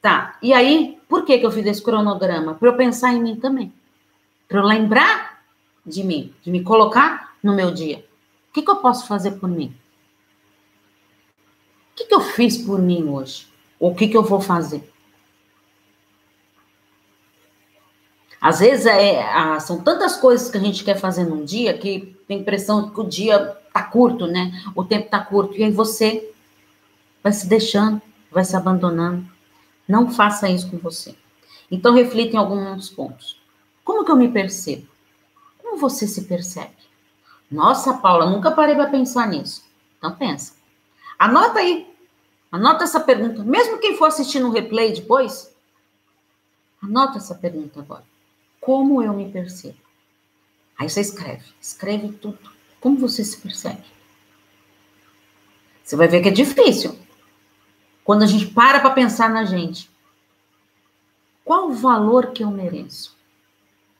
tá, 0.00 0.36
e 0.42 0.52
aí, 0.52 0.98
por 1.08 1.24
que 1.24 1.38
que 1.38 1.46
eu 1.46 1.50
fiz 1.50 1.66
esse 1.66 1.82
cronograma? 1.82 2.54
Para 2.54 2.68
eu 2.68 2.76
pensar 2.76 3.12
em 3.12 3.22
mim 3.22 3.36
também, 3.36 3.72
para 4.46 4.60
eu 4.60 4.64
lembrar 4.64 5.42
de 5.84 6.04
mim, 6.04 6.34
de 6.42 6.50
me 6.50 6.62
colocar 6.62 7.34
no 7.42 7.54
meu 7.54 7.72
dia. 7.72 8.04
O 8.50 8.52
que, 8.52 8.62
que 8.62 8.70
eu 8.70 8.76
posso 8.76 9.06
fazer 9.06 9.32
por 9.32 9.48
mim? 9.48 9.74
O 11.92 11.96
que, 11.96 12.04
que 12.04 12.14
eu 12.14 12.20
fiz 12.20 12.58
por 12.58 12.80
mim 12.80 13.08
hoje? 13.08 13.46
O 13.80 13.94
que, 13.94 14.06
que 14.06 14.16
eu 14.16 14.22
vou 14.22 14.40
fazer? 14.40 14.91
Às 18.42 18.58
vezes 18.58 18.86
é, 18.86 19.60
são 19.60 19.80
tantas 19.84 20.16
coisas 20.16 20.50
que 20.50 20.58
a 20.58 20.60
gente 20.60 20.82
quer 20.82 20.98
fazer 20.98 21.24
num 21.24 21.44
dia 21.44 21.78
que 21.78 22.18
tem 22.26 22.38
a 22.38 22.40
impressão 22.40 22.90
que 22.90 23.00
o 23.00 23.08
dia 23.08 23.56
tá 23.72 23.84
curto, 23.84 24.26
né? 24.26 24.50
O 24.74 24.84
tempo 24.84 25.08
tá 25.08 25.20
curto. 25.20 25.56
E 25.56 25.62
aí 25.62 25.70
você 25.70 26.28
vai 27.22 27.32
se 27.32 27.46
deixando, 27.46 28.02
vai 28.32 28.44
se 28.44 28.56
abandonando. 28.56 29.24
Não 29.86 30.10
faça 30.10 30.48
isso 30.48 30.68
com 30.68 30.76
você. 30.76 31.14
Então, 31.70 31.94
reflita 31.94 32.34
em 32.34 32.38
alguns 32.38 32.90
pontos. 32.90 33.40
Como 33.84 34.04
que 34.04 34.10
eu 34.10 34.16
me 34.16 34.28
percebo? 34.28 34.88
Como 35.62 35.76
você 35.76 36.08
se 36.08 36.22
percebe? 36.22 36.74
Nossa, 37.48 37.94
Paula, 37.94 38.28
nunca 38.28 38.50
parei 38.50 38.74
para 38.74 38.90
pensar 38.90 39.28
nisso. 39.28 39.62
Então, 39.98 40.16
pensa. 40.16 40.54
Anota 41.16 41.60
aí. 41.60 41.86
Anota 42.50 42.82
essa 42.82 42.98
pergunta. 42.98 43.44
Mesmo 43.44 43.78
quem 43.78 43.96
for 43.96 44.06
assistir 44.06 44.40
no 44.40 44.50
replay 44.50 44.92
depois, 44.92 45.54
anota 46.82 47.18
essa 47.18 47.36
pergunta 47.36 47.78
agora. 47.78 48.11
Como 48.62 49.02
eu 49.02 49.12
me 49.12 49.28
percebo? 49.28 49.76
Aí 50.78 50.88
você 50.88 51.00
escreve. 51.00 51.44
Escreve 51.60 52.12
tudo. 52.12 52.38
Como 52.80 52.96
você 52.96 53.24
se 53.24 53.36
percebe? 53.36 53.82
Você 55.82 55.96
vai 55.96 56.06
ver 56.06 56.22
que 56.22 56.28
é 56.28 56.32
difícil. 56.32 56.96
Quando 58.04 58.22
a 58.22 58.26
gente 58.26 58.46
para 58.46 58.78
para 58.78 58.90
pensar 58.90 59.28
na 59.28 59.44
gente. 59.44 59.90
Qual 61.44 61.70
o 61.70 61.74
valor 61.74 62.30
que 62.30 62.44
eu 62.44 62.52
mereço? 62.52 63.16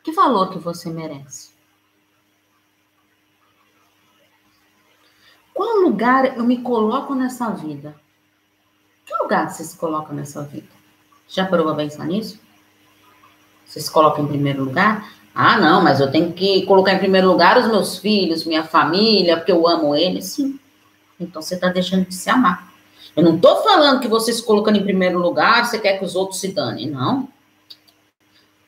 Que 0.05 0.13
valor 0.13 0.53
que 0.53 0.61
você 0.61 0.91
merece? 0.91 1.51
Qual 5.53 5.79
lugar 5.79 6.37
eu 6.37 6.45
me 6.45 6.63
coloco 6.63 7.17
nessa 7.17 7.51
vida? 7.51 8.01
Que 9.05 9.15
lugar 9.17 9.51
você 9.51 9.65
se 9.65 9.77
coloca 9.77 10.13
nessa 10.13 10.45
vida? 10.45 10.71
Já 11.27 11.47
parou 11.47 11.67
para 11.67 11.75
pensar 11.75 12.07
nisso? 12.07 12.41
Você 13.73 13.81
se 13.81 13.91
coloca 13.91 14.21
em 14.21 14.27
primeiro 14.27 14.65
lugar? 14.65 15.11
Ah, 15.35 15.59
não, 15.59 15.83
mas 15.83 15.99
eu 15.99 16.11
tenho 16.11 16.31
que 16.35 16.67
colocar 16.67 16.93
em 16.93 16.99
primeiro 16.99 17.27
lugar 17.27 17.57
os 17.57 17.67
meus 17.67 17.97
filhos, 17.97 18.45
minha 18.45 18.63
família, 18.63 19.39
porque 19.39 19.51
eu 19.51 19.67
amo 19.67 19.97
eles. 19.97 20.27
Sim. 20.27 20.61
Então 21.19 21.41
você 21.41 21.55
está 21.55 21.69
deixando 21.69 22.07
de 22.07 22.15
se 22.15 22.29
amar. 22.29 22.71
Eu 23.17 23.23
não 23.23 23.37
estou 23.37 23.63
falando 23.63 24.01
que 24.01 24.09
você 24.09 24.31
se 24.31 24.45
colocando 24.45 24.77
em 24.77 24.83
primeiro 24.83 25.19
lugar, 25.19 25.65
você 25.65 25.79
quer 25.79 25.99
que 25.99 26.05
os 26.05 26.15
outros 26.15 26.39
se 26.39 26.49
danem. 26.49 26.91
Não. 26.91 27.27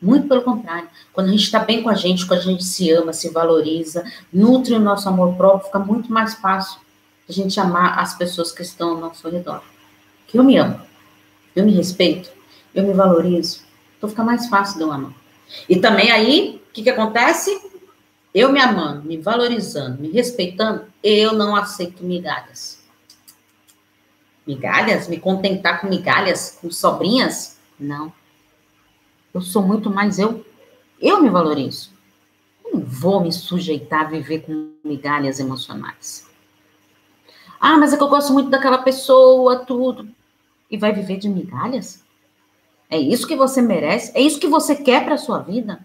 Muito 0.01 0.27
pelo 0.27 0.41
contrário. 0.41 0.89
Quando 1.13 1.29
a 1.29 1.33
gente 1.33 1.45
está 1.45 1.59
bem 1.59 1.83
com 1.83 1.91
a 1.91 1.95
gente, 1.95 2.25
quando 2.25 2.41
a 2.41 2.45
gente 2.45 2.65
se 2.65 2.91
ama, 2.91 3.13
se 3.13 3.29
valoriza, 3.29 4.11
nutre 4.33 4.73
o 4.73 4.81
nosso 4.81 5.07
amor 5.07 5.35
próprio, 5.35 5.67
fica 5.67 5.79
muito 5.81 6.11
mais 6.11 6.35
fácil 6.37 6.81
a 7.29 7.33
gente 7.33 7.61
amar 7.61 7.99
as 7.99 8.17
pessoas 8.17 8.51
que 8.51 8.63
estão 8.63 8.93
ao 8.93 8.97
nosso 8.97 9.29
redor. 9.29 9.63
Que 10.27 10.39
eu 10.39 10.45
me 10.45 10.57
amo, 10.57 10.81
eu 11.55 11.63
me 11.63 11.73
respeito, 11.73 12.31
eu 12.75 12.85
me 12.85 12.95
valorizo. 12.95 13.65
Então 14.05 14.11
fica 14.11 14.23
mais 14.23 14.49
fácil 14.49 14.77
de 14.77 14.83
eu 14.83 14.93
amar. 14.93 15.15
E 15.67 15.77
também 15.77 16.11
aí, 16.11 16.63
o 16.69 16.73
que, 16.75 16.83
que 16.83 16.91
acontece? 16.91 17.59
Eu 18.35 18.53
me 18.53 18.61
amando, 18.61 19.03
me 19.03 19.17
valorizando, 19.17 20.03
me 20.03 20.11
respeitando, 20.11 20.85
eu 21.03 21.33
não 21.33 21.57
aceito 21.57 22.05
migalhas. 22.05 22.85
Migalhas? 24.47 25.09
Me 25.09 25.19
contentar 25.19 25.81
com 25.81 25.87
migalhas, 25.87 26.59
com 26.61 26.71
sobrinhas? 26.71 27.57
Não. 27.81 28.13
Eu 29.33 29.41
sou 29.41 29.63
muito 29.63 29.89
mais 29.89 30.19
eu. 30.19 30.45
Eu 31.01 31.23
me 31.23 31.31
valorizo. 31.31 31.91
Eu 32.63 32.75
não 32.75 32.81
vou 32.81 33.23
me 33.23 33.33
sujeitar 33.33 34.03
a 34.03 34.11
viver 34.11 34.41
com 34.41 34.75
migalhas 34.85 35.41
emocionais. 35.41 36.29
Ah, 37.59 37.79
mas 37.79 37.95
é 37.95 37.97
que 37.97 38.03
eu 38.03 38.09
gosto 38.09 38.35
muito 38.35 38.51
daquela 38.51 38.79
pessoa, 38.79 39.65
tudo. 39.65 40.07
E 40.71 40.77
vai 40.77 40.93
viver 40.93 41.17
de 41.17 41.27
migalhas? 41.27 42.04
É 42.91 42.99
isso 42.99 43.27
que 43.27 43.37
você 43.37 43.61
merece? 43.61 44.13
É 44.15 44.21
isso 44.21 44.39
que 44.39 44.47
você 44.47 44.77
quer 44.77 45.05
para 45.05 45.17
sua 45.17 45.39
vida? 45.39 45.85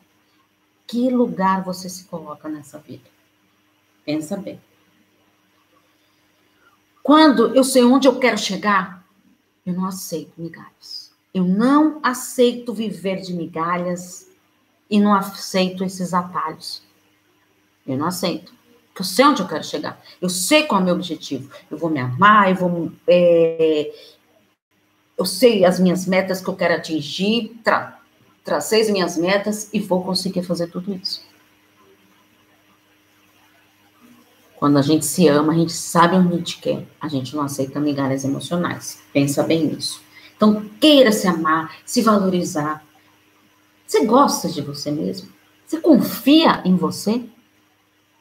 Que 0.86 1.10
lugar 1.10 1.64
você 1.64 1.90
se 1.90 2.06
coloca 2.06 2.50
nessa 2.50 2.80
vida? 2.80 3.04
Pensa 4.06 4.36
bem. 4.38 4.60
Quando 7.04 7.56
eu 7.56 7.64
sei 7.64 7.84
onde 7.84 8.08
eu 8.08 8.20
quero 8.20 8.38
chegar, 8.38 9.04
eu 9.66 9.74
não 9.74 9.86
aceito 9.86 10.34
migalhas. 10.38 11.12
Eu 11.34 11.44
não 11.44 12.00
aceito 12.02 12.74
viver 12.74 13.22
de 13.22 13.34
migalhas 13.34 14.28
e 14.90 15.00
não 15.00 15.14
aceito 15.14 15.84
esses 15.84 16.14
atalhos. 16.14 16.82
Eu 17.86 17.98
não 17.98 18.08
aceito. 18.08 18.52
Porque 18.88 19.02
eu 19.02 19.06
sei 19.06 19.26
onde 19.26 19.42
eu 19.42 19.48
quero 19.48 19.64
chegar. 19.64 20.02
Eu 20.22 20.30
sei 20.30 20.64
qual 20.64 20.80
é 20.80 20.84
o 20.84 20.86
meu 20.86 20.96
objetivo. 20.96 21.52
Eu 21.70 21.78
vou 21.78 21.90
me 21.90 22.00
amar, 22.00 22.50
eu 22.50 22.56
vou. 22.56 22.92
É, 23.08 23.92
eu 25.20 25.26
sei 25.26 25.66
as 25.66 25.82
minhas 25.82 26.06
metas 26.06 26.40
que 26.40 26.48
eu 26.48 26.56
quero 26.56 26.76
atingir, 26.76 27.60
tra, 27.62 28.00
tracei 28.42 28.80
as 28.80 28.90
minhas 28.90 29.18
metas 29.18 29.70
e 29.74 29.80
vou 29.82 30.02
conseguir 30.02 30.44
fazer 30.44 30.68
tudo 30.68 30.96
isso. 30.96 31.22
Quando 34.56 34.78
a 34.78 34.82
gente 34.82 35.06
se 35.06 35.28
ama, 35.28 35.52
a 35.52 35.56
gente 35.56 35.74
sabe 35.74 36.16
onde 36.16 36.34
a 36.34 36.38
gente 36.38 36.60
quer. 36.60 36.88
A 37.02 37.10
gente 37.10 37.36
não 37.36 37.44
aceita 37.44 37.82
migalhas 37.82 38.24
emocionais. 38.24 39.02
Pensa 39.12 39.44
bem 39.44 39.66
nisso. 39.66 40.02
Então, 40.38 40.66
queira 40.80 41.12
se 41.12 41.28
amar, 41.28 41.76
se 41.86 42.02
valorizar. 42.02 42.82
Você 43.86 44.06
gosta 44.06 44.48
de 44.48 44.62
você 44.62 44.90
mesmo? 44.90 45.30
Você 45.66 45.82
confia 45.82 46.62
em 46.64 46.78
você? 46.78 47.26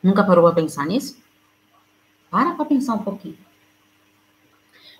Nunca 0.02 0.24
parou 0.24 0.44
para 0.44 0.54
pensar 0.54 0.84
nisso? 0.84 1.16
Para 2.28 2.54
para 2.54 2.64
pensar 2.64 2.94
um 2.94 3.04
pouquinho. 3.04 3.38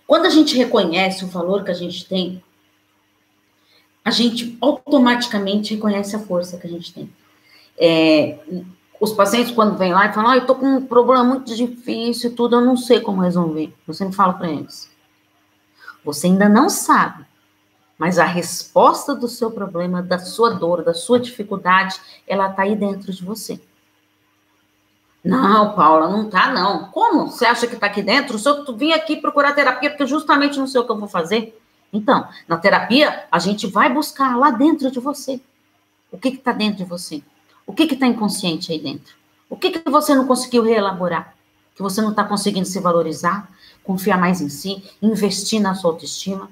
Quando 0.08 0.24
a 0.24 0.30
gente 0.30 0.56
reconhece 0.56 1.22
o 1.22 1.28
valor 1.28 1.62
que 1.62 1.70
a 1.70 1.74
gente 1.74 2.06
tem, 2.08 2.42
a 4.02 4.10
gente 4.10 4.56
automaticamente 4.58 5.74
reconhece 5.74 6.16
a 6.16 6.18
força 6.18 6.56
que 6.56 6.66
a 6.66 6.70
gente 6.70 6.94
tem. 6.94 7.12
É, 7.76 8.38
os 8.98 9.12
pacientes, 9.12 9.52
quando 9.52 9.76
vêm 9.76 9.92
lá 9.92 10.06
e 10.06 10.12
falam, 10.14 10.30
ah, 10.30 10.36
eu 10.38 10.46
tô 10.46 10.54
com 10.54 10.64
um 10.64 10.86
problema 10.86 11.22
muito 11.22 11.54
difícil, 11.54 12.34
tudo, 12.34 12.56
eu 12.56 12.62
não 12.62 12.74
sei 12.74 13.00
como 13.00 13.20
resolver. 13.20 13.70
Eu 13.86 13.92
sempre 13.92 14.16
falo 14.16 14.32
para 14.32 14.48
eles, 14.48 14.90
você 16.02 16.26
ainda 16.26 16.48
não 16.48 16.70
sabe, 16.70 17.26
mas 17.98 18.18
a 18.18 18.24
resposta 18.24 19.14
do 19.14 19.28
seu 19.28 19.50
problema, 19.50 20.02
da 20.02 20.18
sua 20.18 20.54
dor, 20.54 20.82
da 20.82 20.94
sua 20.94 21.20
dificuldade, 21.20 22.00
ela 22.26 22.48
está 22.48 22.62
aí 22.62 22.74
dentro 22.74 23.12
de 23.12 23.22
você. 23.22 23.60
Não, 25.28 25.74
Paula, 25.74 26.08
não 26.08 26.28
tá 26.28 26.52
não. 26.52 26.86
Como? 26.86 27.26
Você 27.26 27.44
acha 27.44 27.66
que 27.66 27.74
está 27.74 27.86
aqui 27.86 28.02
dentro? 28.02 28.38
Se 28.38 28.48
eu 28.48 28.76
vim 28.76 28.92
aqui 28.92 29.16
procurar 29.16 29.52
terapia, 29.52 29.90
porque 29.90 30.06
justamente 30.06 30.58
não 30.58 30.66
sei 30.66 30.80
o 30.80 30.84
que 30.84 30.92
eu 30.92 30.98
vou 30.98 31.08
fazer. 31.08 31.58
Então, 31.92 32.28
na 32.46 32.56
terapia, 32.56 33.24
a 33.30 33.38
gente 33.38 33.66
vai 33.66 33.92
buscar 33.92 34.36
lá 34.36 34.50
dentro 34.50 34.90
de 34.90 35.00
você. 35.00 35.40
O 36.10 36.18
que 36.18 36.28
está 36.28 36.52
dentro 36.52 36.78
de 36.78 36.84
você? 36.84 37.22
O 37.66 37.72
que 37.72 37.82
está 37.84 38.06
inconsciente 38.06 38.72
aí 38.72 38.78
dentro? 38.78 39.14
O 39.50 39.56
que, 39.56 39.70
que 39.70 39.90
você 39.90 40.14
não 40.14 40.26
conseguiu 40.26 40.62
reelaborar? 40.62 41.34
Que 41.74 41.82
você 41.82 42.00
não 42.00 42.10
está 42.10 42.24
conseguindo 42.24 42.66
se 42.66 42.80
valorizar? 42.80 43.48
confiar 43.88 44.18
mais 44.18 44.42
em 44.42 44.50
si, 44.50 44.84
investir 45.00 45.62
na 45.62 45.74
sua 45.74 45.92
autoestima, 45.92 46.50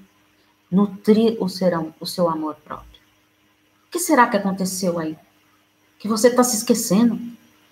nutrir 0.73 1.37
o, 1.39 1.51
serão, 1.51 1.95
o 2.01 2.07
seu 2.07 2.31
amor 2.31 2.57
próprio. 2.65 2.99
O 3.87 3.91
que 3.91 3.99
será 3.99 4.27
que 4.27 4.39
aconteceu 4.39 4.99
aí? 4.99 5.19
Que 5.99 6.09
você 6.09 6.29
está 6.29 6.43
se 6.43 6.57
esquecendo, 6.57 7.21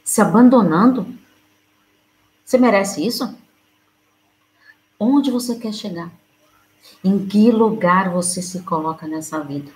se 0.05 0.21
abandonando? 0.21 1.07
Você 2.45 2.59
merece 2.59 3.05
isso? 3.05 3.35
Onde 5.01 5.31
você 5.31 5.57
quer 5.57 5.73
chegar? 5.73 6.13
Em 7.03 7.27
que 7.27 7.51
lugar 7.51 8.11
você 8.11 8.43
se 8.43 8.61
coloca 8.61 9.07
nessa 9.07 9.41
vida? 9.41 9.73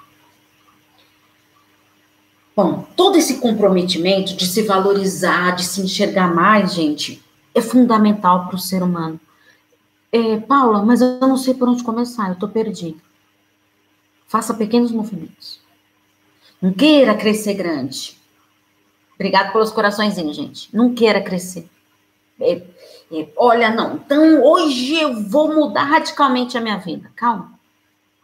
Bom, 2.55 2.87
todo 2.95 3.17
esse 3.17 3.39
comprometimento 3.39 4.37
de 4.37 4.47
se 4.47 4.63
valorizar, 4.63 5.57
de 5.57 5.65
se 5.65 5.81
enxergar 5.81 6.35
mais, 6.35 6.75
gente, 6.75 7.23
é 7.55 7.63
fundamental 7.63 8.47
para 8.47 8.57
o 8.57 8.61
ser 8.61 8.83
humano. 8.83 9.19
É, 10.11 10.39
Paula, 10.39 10.85
mas 10.85 11.01
eu 11.01 11.21
não 11.21 11.37
sei 11.37 11.55
por 11.55 11.69
onde 11.69 11.85
começar, 11.85 12.29
eu 12.29 12.33
estou 12.35 12.49
perdido. 12.49 13.01
Faça 14.27 14.53
pequenos 14.53 14.91
movimentos. 14.91 15.61
Não 16.61 16.73
queira 16.73 17.15
crescer 17.15 17.55
grande. 17.55 18.18
Obrigado 19.19 19.53
pelos 19.53 19.71
coraçõezinhos, 19.71 20.37
gente. 20.37 20.75
Não 20.75 20.95
queira 20.95 21.21
crescer. 21.21 21.69
É, 22.41 22.63
é, 23.13 23.29
olha, 23.37 23.71
não. 23.71 23.97
Então, 23.97 24.43
hoje 24.45 24.95
eu 24.95 25.23
vou 25.23 25.53
mudar 25.53 25.85
radicalmente 25.85 26.57
a 26.57 26.61
minha 26.61 26.79
vida. 26.79 27.11
Calma. 27.17 27.59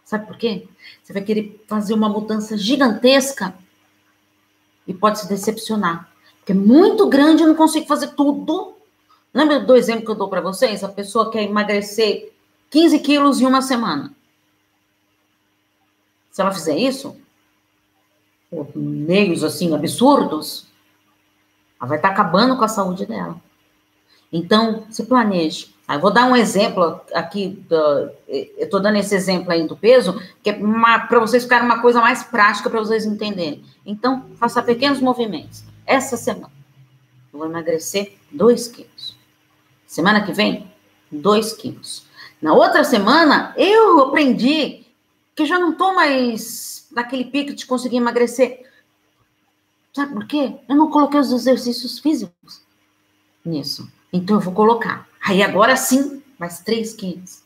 Sabe 0.04 0.26
por 0.26 0.36
quê? 0.36 0.68
Você 1.02 1.12
vai 1.12 1.22
querer 1.22 1.64
fazer 1.66 1.94
uma 1.94 2.08
mudança 2.08 2.56
gigantesca 2.56 3.54
e 4.86 4.94
pode 4.94 5.18
se 5.18 5.28
decepcionar. 5.28 6.08
Porque 6.38 6.52
é 6.52 6.54
muito 6.54 7.08
grande, 7.08 7.42
eu 7.42 7.48
não 7.48 7.54
consigo 7.54 7.86
fazer 7.86 8.08
tudo 8.08 8.74
Lembra 9.34 9.58
do 9.58 9.74
exemplo 9.74 10.04
que 10.04 10.10
eu 10.12 10.14
dou 10.14 10.28
para 10.28 10.40
vocês? 10.40 10.84
A 10.84 10.88
pessoa 10.88 11.28
quer 11.28 11.42
emagrecer 11.42 12.32
15 12.70 13.00
quilos 13.00 13.40
em 13.40 13.46
uma 13.46 13.60
semana. 13.60 14.14
Se 16.30 16.40
ela 16.40 16.52
fizer 16.52 16.78
isso, 16.78 17.16
meios 18.76 19.42
assim 19.42 19.74
absurdos, 19.74 20.66
Ela 21.84 21.88
vai 21.88 21.98
estar 21.98 22.08
acabando 22.08 22.56
com 22.56 22.64
a 22.64 22.68
saúde 22.68 23.04
dela. 23.04 23.36
Então, 24.32 24.86
se 24.90 25.04
planeje. 25.04 25.74
Eu 25.86 26.00
vou 26.00 26.10
dar 26.10 26.24
um 26.24 26.34
exemplo 26.34 26.98
aqui, 27.12 27.62
do, 27.68 27.76
eu 28.26 28.64
estou 28.64 28.80
dando 28.80 28.96
esse 28.96 29.14
exemplo 29.14 29.52
aí 29.52 29.68
do 29.68 29.76
peso, 29.76 30.18
que 30.42 30.48
é 30.48 30.52
para 30.54 31.20
vocês 31.20 31.42
ficarem 31.42 31.66
uma 31.66 31.82
coisa 31.82 32.00
mais 32.00 32.22
prática 32.22 32.70
para 32.70 32.80
vocês 32.80 33.04
entenderem. 33.04 33.62
Então, 33.84 34.24
faça 34.36 34.62
pequenos 34.62 34.98
movimentos. 34.98 35.62
Essa 35.84 36.16
semana, 36.16 36.50
eu 37.30 37.38
vou 37.38 37.46
emagrecer 37.46 38.16
2 38.32 38.68
quilos. 38.68 39.14
Semana 39.86 40.24
que 40.24 40.32
vem, 40.32 40.72
2 41.12 41.52
quilos. 41.52 42.06
Na 42.40 42.54
outra 42.54 42.82
semana, 42.82 43.52
eu 43.58 44.00
aprendi 44.04 44.86
que 45.36 45.44
já 45.44 45.58
não 45.58 45.72
estou 45.72 45.94
mais 45.94 46.88
naquele 46.92 47.26
pico 47.26 47.52
de 47.52 47.66
conseguir 47.66 47.98
emagrecer. 47.98 48.62
Sabe 49.94 50.12
por 50.12 50.26
quê? 50.26 50.58
Eu 50.68 50.74
não 50.74 50.90
coloquei 50.90 51.20
os 51.20 51.32
exercícios 51.32 51.98
físicos 51.98 52.62
nisso. 53.44 53.90
Então, 54.12 54.36
eu 54.36 54.40
vou 54.40 54.52
colocar. 54.52 55.06
Aí 55.24 55.42
agora 55.42 55.76
sim, 55.76 56.22
mais 56.38 56.60
3 56.60 56.94
quilos. 56.94 57.44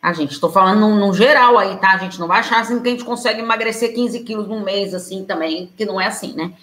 A 0.00 0.12
gente, 0.12 0.32
estou 0.32 0.50
falando 0.50 0.88
no, 0.88 1.12
geral 1.12 1.58
aí, 1.58 1.76
tá? 1.78 1.92
A 1.92 1.98
gente 1.98 2.18
não 2.18 2.28
vai 2.28 2.40
achar 2.40 2.60
assim 2.60 2.80
que 2.80 2.88
a 2.88 2.92
gente 2.92 3.04
consegue 3.04 3.40
emagrecer 3.40 3.94
15 3.94 4.24
quilos 4.24 4.48
num 4.48 4.64
mês, 4.64 4.94
assim, 4.94 5.24
também, 5.24 5.66
que 5.76 5.84
não 5.84 6.00
é 6.00 6.06
assim, 6.06 6.34
né? 6.34 6.56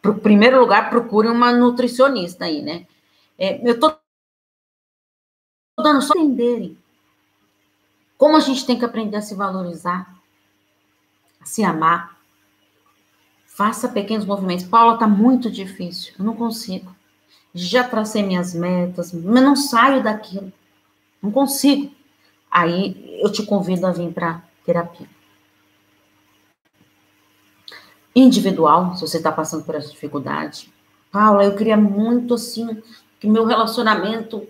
Pro 0.00 0.14
primeiro 0.14 0.60
lugar, 0.60 0.88
procure 0.88 1.28
uma 1.28 1.52
nutricionista 1.52 2.44
aí, 2.44 2.62
né? 2.62 2.86
É, 3.38 3.60
eu 3.68 3.78
tô 3.78 3.92
dando 5.78 6.00
só 6.00 6.14
entenderem 6.14 6.78
como 8.16 8.36
a 8.36 8.40
gente 8.40 8.64
tem 8.64 8.78
que 8.78 8.84
aprender 8.84 9.16
a 9.16 9.22
se 9.22 9.34
valorizar, 9.34 10.14
a 11.40 11.44
se 11.44 11.62
amar. 11.62 12.15
Faça 13.56 13.88
pequenos 13.88 14.26
movimentos. 14.26 14.66
Paula, 14.66 14.98
tá 14.98 15.08
muito 15.08 15.50
difícil. 15.50 16.12
Eu 16.18 16.24
não 16.24 16.36
consigo 16.36 16.94
já 17.56 17.82
tracei 17.82 18.22
minhas 18.22 18.54
metas, 18.54 19.12
mas 19.12 19.42
não 19.42 19.56
saio 19.56 20.02
daquilo, 20.02 20.52
não 21.22 21.30
consigo. 21.30 21.90
Aí 22.50 23.18
eu 23.22 23.32
te 23.32 23.42
convido 23.42 23.86
a 23.86 23.92
vir 23.92 24.12
para 24.12 24.42
terapia. 24.64 25.08
Individual, 28.14 28.94
se 28.94 29.00
você 29.00 29.16
está 29.16 29.32
passando 29.32 29.64
por 29.64 29.74
essa 29.74 29.90
dificuldade. 29.90 30.70
Paula, 31.10 31.44
eu 31.44 31.56
queria 31.56 31.76
muito 31.78 32.34
assim 32.34 32.82
que 33.18 33.26
meu 33.26 33.46
relacionamento 33.46 34.46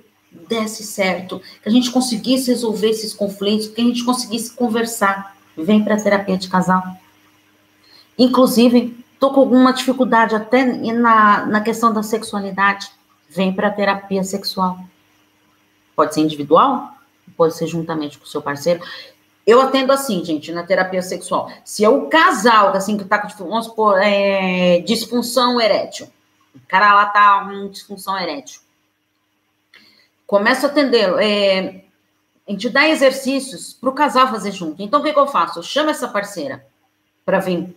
desse 0.48 0.82
certo, 0.82 1.40
que 1.62 1.68
a 1.68 1.72
gente 1.72 1.90
conseguisse 1.90 2.50
resolver 2.50 2.90
esses 2.90 3.14
conflitos, 3.14 3.68
que 3.68 3.80
a 3.80 3.84
gente 3.84 4.04
conseguisse 4.04 4.52
conversar. 4.52 5.36
Vem 5.56 5.82
para 5.82 5.96
terapia 5.96 6.36
de 6.36 6.48
casal. 6.48 6.82
Inclusive, 8.18 9.04
tô 9.20 9.30
com 9.32 9.40
alguma 9.40 9.72
dificuldade 9.72 10.34
até 10.34 10.64
na, 10.64 11.46
na 11.46 11.60
questão 11.60 11.92
da 11.92 12.02
sexualidade 12.02 12.90
vem 13.28 13.52
para 13.52 13.70
terapia 13.70 14.24
sexual. 14.24 14.78
Pode 15.94 16.14
ser 16.14 16.20
individual, 16.20 16.90
pode 17.36 17.56
ser 17.56 17.66
juntamente 17.66 18.18
com 18.18 18.24
o 18.24 18.28
seu 18.28 18.40
parceiro. 18.40 18.80
Eu 19.46 19.60
atendo 19.60 19.92
assim, 19.92 20.24
gente, 20.24 20.52
na 20.52 20.64
terapia 20.64 21.02
sexual. 21.02 21.50
Se 21.64 21.84
é 21.84 21.88
o 21.88 22.08
casal, 22.08 22.68
assim, 22.70 22.96
que 22.96 23.04
tá 23.04 23.18
com, 23.18 23.28
vamos 23.44 23.66
supor, 23.66 23.98
é, 24.00 24.80
disfunção 24.80 25.60
erétil. 25.60 26.08
O 26.54 26.60
cara 26.66 26.94
lá 26.94 27.06
tá 27.06 27.44
com 27.44 27.68
disfunção 27.68 28.18
erétil. 28.18 28.60
Começo 30.26 30.66
a 30.66 30.68
atendê-lo. 30.68 31.18
É, 31.20 31.84
a 32.46 32.50
gente 32.50 32.68
dá 32.68 32.88
exercícios 32.88 33.72
para 33.72 33.88
o 33.90 33.94
casal 33.94 34.28
fazer 34.28 34.50
junto. 34.50 34.82
Então, 34.82 35.00
o 35.00 35.02
que, 35.02 35.12
que 35.12 35.18
eu 35.18 35.26
faço? 35.26 35.60
Eu 35.60 35.62
chamo 35.62 35.90
essa 35.90 36.08
parceira 36.08 36.66
para 37.24 37.38
vir 37.38 37.74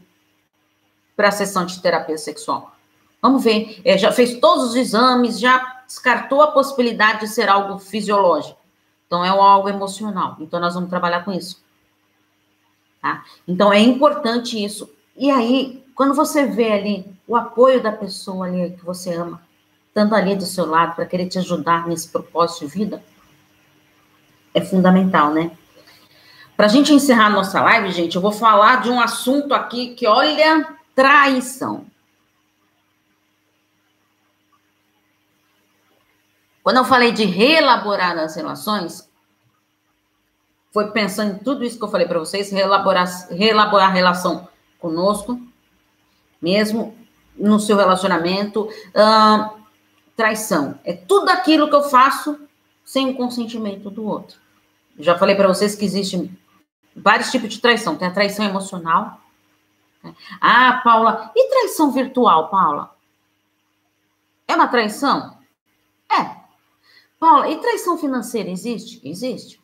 para 1.20 1.28
a 1.28 1.32
sessão 1.32 1.66
de 1.66 1.82
terapia 1.82 2.18
sexual. 2.18 2.74
Vamos 3.22 3.44
ver, 3.44 3.82
é, 3.84 3.98
já 3.98 4.10
fez 4.10 4.40
todos 4.40 4.70
os 4.70 4.76
exames, 4.78 5.38
já 5.38 5.82
descartou 5.86 6.42
a 6.42 6.48
possibilidade 6.48 7.20
de 7.20 7.28
ser 7.28 7.50
algo 7.50 7.78
fisiológico. 7.78 8.58
Então, 9.06 9.26
é 9.26 9.28
algo 9.28 9.68
emocional. 9.68 10.38
Então, 10.40 10.62
nós 10.62 10.76
vamos 10.76 10.90
trabalhar 10.90 11.26
com 11.26 11.34
isso. 11.34 11.62
Tá? 13.02 13.22
Então, 13.46 13.74
é 13.74 13.82
importante 13.82 14.64
isso. 14.64 14.90
E 15.18 15.30
aí, 15.30 15.84
quando 15.94 16.14
você 16.14 16.46
vê 16.46 16.72
ali 16.72 17.14
o 17.28 17.36
apoio 17.36 17.84
da 17.84 17.92
pessoa 17.92 18.46
ali 18.46 18.72
que 18.72 18.86
você 18.86 19.14
ama, 19.14 19.42
estando 19.90 20.16
ali 20.16 20.38
do 20.38 20.46
seu 20.46 20.66
lado 20.66 20.96
para 20.96 21.06
querer 21.06 21.28
te 21.28 21.38
ajudar 21.38 21.86
nesse 21.86 22.08
propósito 22.08 22.66
de 22.66 22.72
vida, 22.72 23.04
é 24.54 24.62
fundamental, 24.62 25.34
né? 25.34 25.52
Para 26.56 26.68
a 26.68 26.70
gente 26.70 26.94
encerrar 26.94 27.30
nossa 27.30 27.62
live, 27.62 27.92
gente, 27.92 28.16
eu 28.16 28.22
vou 28.22 28.32
falar 28.32 28.82
de 28.82 28.90
um 28.90 29.02
assunto 29.02 29.54
aqui 29.54 29.96
que, 29.96 30.08
olha, 30.08 30.79
traição. 31.00 31.86
Quando 36.62 36.76
eu 36.76 36.84
falei 36.84 37.14
de 37.14 37.24
reelaborar 37.24 38.18
as 38.18 38.36
relações, 38.36 39.10
foi 40.74 40.92
pensando 40.92 41.36
em 41.36 41.40
tudo 41.40 41.64
isso 41.64 41.78
que 41.78 41.86
eu 41.86 41.90
falei 41.90 42.06
para 42.06 42.20
vocês, 42.20 42.52
reelaborar, 42.52 43.08
reelaborar 43.30 43.88
a 43.88 43.94
relação 43.94 44.50
conosco, 44.78 45.42
mesmo 46.42 46.98
no 47.34 47.62
seu 47.62 47.78
relacionamento. 47.78 48.68
traição 50.18 50.78
é 50.84 50.92
tudo 50.92 51.30
aquilo 51.30 51.70
que 51.70 51.76
eu 51.76 51.84
faço 51.84 52.42
sem 52.84 53.12
o 53.12 53.16
consentimento 53.16 53.90
do 53.90 54.06
outro. 54.06 54.38
Já 55.00 55.18
falei 55.18 55.34
para 55.34 55.48
vocês 55.48 55.76
que 55.76 55.86
existem 55.86 56.38
vários 56.94 57.32
tipos 57.32 57.48
de 57.48 57.62
traição. 57.62 57.96
Tem 57.96 58.10
a 58.10 58.12
traição 58.12 58.44
emocional. 58.44 59.19
Ah, 60.40 60.82
Paula, 60.84 61.32
e 61.36 61.50
traição 61.50 61.92
virtual, 61.92 62.50
Paula? 62.50 62.96
É 64.48 64.56
uma 64.56 64.68
traição? 64.68 65.38
É. 66.12 66.38
Paula, 67.20 67.50
e 67.50 67.60
traição 67.60 67.98
financeira 67.98 68.50
existe? 68.50 69.02
Existe. 69.04 69.62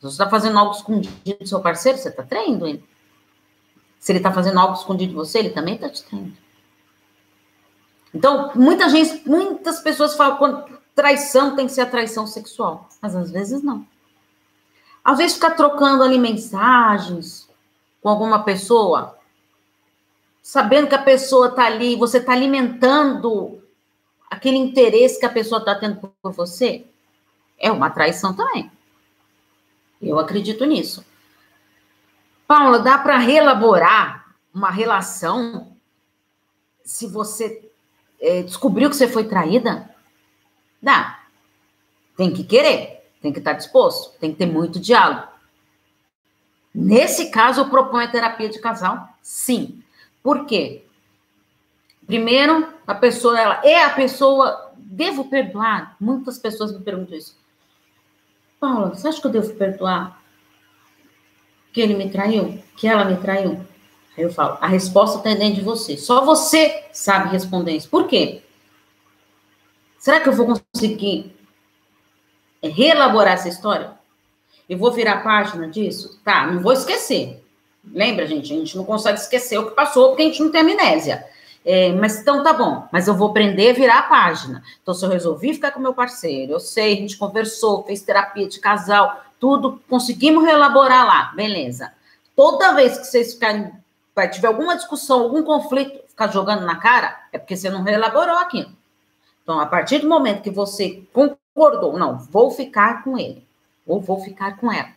Você 0.00 0.14
está 0.14 0.28
fazendo 0.28 0.58
algo 0.58 0.74
escondido 0.74 1.38
do 1.38 1.46
seu 1.46 1.60
parceiro, 1.60 1.98
você 1.98 2.08
está 2.08 2.22
traindo 2.22 2.66
ele. 2.66 2.84
Se 3.98 4.10
ele 4.10 4.18
está 4.18 4.32
fazendo 4.32 4.58
algo 4.58 4.74
escondido 4.74 5.10
de 5.10 5.16
você, 5.16 5.38
ele 5.38 5.50
também 5.50 5.74
está 5.74 5.88
te 5.88 6.02
traindo. 6.02 6.36
Então, 8.14 8.50
muita 8.54 8.88
gente, 8.88 9.28
muitas 9.28 9.80
pessoas 9.80 10.14
falam 10.16 10.64
que 10.64 10.72
traição 10.94 11.56
tem 11.56 11.66
que 11.66 11.72
ser 11.72 11.82
a 11.82 11.86
traição 11.90 12.26
sexual, 12.26 12.88
mas 13.00 13.14
às 13.14 13.30
vezes 13.30 13.62
não. 13.62 13.86
Às 15.04 15.18
vezes 15.18 15.34
ficar 15.34 15.52
trocando 15.52 16.02
ali 16.02 16.18
mensagens 16.18 17.48
com 18.02 18.08
alguma 18.08 18.42
pessoa, 18.42 19.16
sabendo 20.42 20.88
que 20.88 20.94
a 20.94 21.02
pessoa 21.02 21.48
está 21.48 21.66
ali, 21.66 21.94
você 21.94 22.18
está 22.18 22.32
alimentando 22.32 23.62
aquele 24.28 24.56
interesse 24.56 25.20
que 25.20 25.26
a 25.26 25.30
pessoa 25.30 25.60
está 25.60 25.74
tendo 25.74 26.12
por 26.20 26.32
você, 26.32 26.84
é 27.58 27.70
uma 27.70 27.90
traição 27.90 28.34
também. 28.34 28.70
Eu 30.00 30.18
acredito 30.18 30.64
nisso. 30.64 31.04
Paula, 32.46 32.80
dá 32.80 32.98
para 32.98 33.18
reelaborar 33.18 34.34
uma 34.52 34.70
relação 34.70 35.76
se 36.84 37.06
você 37.06 37.70
é, 38.20 38.42
descobriu 38.42 38.90
que 38.90 38.96
você 38.96 39.06
foi 39.06 39.24
traída? 39.24 39.94
Dá. 40.82 41.20
Tem 42.16 42.32
que 42.32 42.42
querer, 42.42 43.08
tem 43.20 43.32
que 43.32 43.38
estar 43.38 43.52
disposto, 43.52 44.18
tem 44.18 44.32
que 44.32 44.38
ter 44.38 44.46
muito 44.46 44.80
diálogo. 44.80 45.28
Nesse 46.74 47.30
caso, 47.30 47.60
eu 47.60 47.70
proponho 47.70 48.06
a 48.06 48.10
terapia 48.10 48.48
de 48.48 48.58
casal, 48.58 49.08
sim. 49.22 49.81
Por 50.22 50.46
quê? 50.46 50.84
Primeiro, 52.06 52.68
a 52.86 52.94
pessoa, 52.94 53.38
ela 53.38 53.60
é 53.64 53.84
a 53.84 53.90
pessoa, 53.90 54.72
devo 54.76 55.24
perdoar? 55.24 55.96
Muitas 56.00 56.38
pessoas 56.38 56.72
me 56.72 56.80
perguntam 56.80 57.16
isso. 57.16 57.36
Paula, 58.60 58.90
você 58.90 59.08
acha 59.08 59.20
que 59.20 59.26
eu 59.26 59.30
devo 59.30 59.54
perdoar 59.54 60.22
que 61.72 61.80
ele 61.80 61.94
me 61.94 62.10
traiu? 62.10 62.62
Que 62.76 62.86
ela 62.86 63.04
me 63.04 63.16
traiu? 63.16 63.64
Aí 64.16 64.24
eu 64.24 64.32
falo, 64.32 64.58
a 64.60 64.66
resposta 64.66 65.18
está 65.18 65.34
dentro 65.34 65.56
de 65.56 65.62
você. 65.62 65.96
Só 65.96 66.24
você 66.24 66.84
sabe 66.92 67.30
responder 67.30 67.72
isso. 67.72 67.88
Por 67.88 68.06
quê? 68.06 68.42
Será 69.98 70.20
que 70.20 70.28
eu 70.28 70.32
vou 70.32 70.46
conseguir 70.46 71.34
reelaborar 72.62 73.34
essa 73.34 73.48
história? 73.48 73.92
Eu 74.68 74.76
vou 74.78 74.92
virar 74.92 75.14
a 75.14 75.20
página 75.22 75.68
disso? 75.68 76.20
Tá, 76.24 76.46
não 76.46 76.60
vou 76.60 76.72
esquecer. 76.72 77.41
Lembra, 77.84 78.26
gente? 78.26 78.52
A 78.52 78.56
gente 78.56 78.76
não 78.76 78.84
consegue 78.84 79.18
esquecer 79.18 79.58
o 79.58 79.68
que 79.68 79.74
passou 79.74 80.08
porque 80.08 80.22
a 80.22 80.26
gente 80.26 80.42
não 80.42 80.50
tem 80.50 80.60
amnésia. 80.60 81.26
É, 81.64 81.92
mas 81.92 82.20
então 82.20 82.42
tá 82.42 82.52
bom, 82.52 82.88
mas 82.90 83.06
eu 83.06 83.14
vou 83.14 83.30
aprender 83.30 83.70
a 83.70 83.74
virar 83.74 83.98
a 84.00 84.02
página. 84.02 84.62
Então, 84.82 84.92
se 84.92 85.04
eu 85.04 85.08
resolvi 85.08 85.54
ficar 85.54 85.70
com 85.70 85.80
meu 85.80 85.94
parceiro, 85.94 86.52
eu 86.52 86.60
sei, 86.60 86.94
a 86.94 86.96
gente 86.96 87.16
conversou, 87.16 87.84
fez 87.84 88.02
terapia 88.02 88.48
de 88.48 88.58
casal, 88.58 89.22
tudo, 89.38 89.80
conseguimos 89.88 90.44
reelaborar 90.44 91.06
lá, 91.06 91.32
beleza. 91.36 91.92
Toda 92.34 92.74
vez 92.74 92.98
que 92.98 93.06
vocês 93.06 93.34
ficarem, 93.34 93.72
vai 94.14 94.28
tiver 94.28 94.48
alguma 94.48 94.74
discussão, 94.74 95.20
algum 95.22 95.42
conflito, 95.42 96.00
ficar 96.08 96.28
jogando 96.32 96.66
na 96.66 96.76
cara, 96.76 97.16
é 97.32 97.38
porque 97.38 97.56
você 97.56 97.70
não 97.70 97.82
reelaborou 97.82 98.36
aquilo. 98.38 98.72
Então, 99.42 99.60
a 99.60 99.66
partir 99.66 99.98
do 99.98 100.08
momento 100.08 100.42
que 100.42 100.50
você 100.50 101.02
concordou, 101.12 101.96
não, 101.96 102.18
vou 102.18 102.50
ficar 102.50 103.04
com 103.04 103.16
ele, 103.16 103.46
ou 103.86 104.00
vou 104.00 104.20
ficar 104.20 104.56
com 104.56 104.72
ela. 104.72 104.90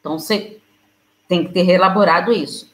Então, 0.00 0.18
você 0.18 0.60
tem 1.28 1.44
que 1.44 1.52
ter 1.52 1.62
reelaborado 1.62 2.32
isso. 2.32 2.70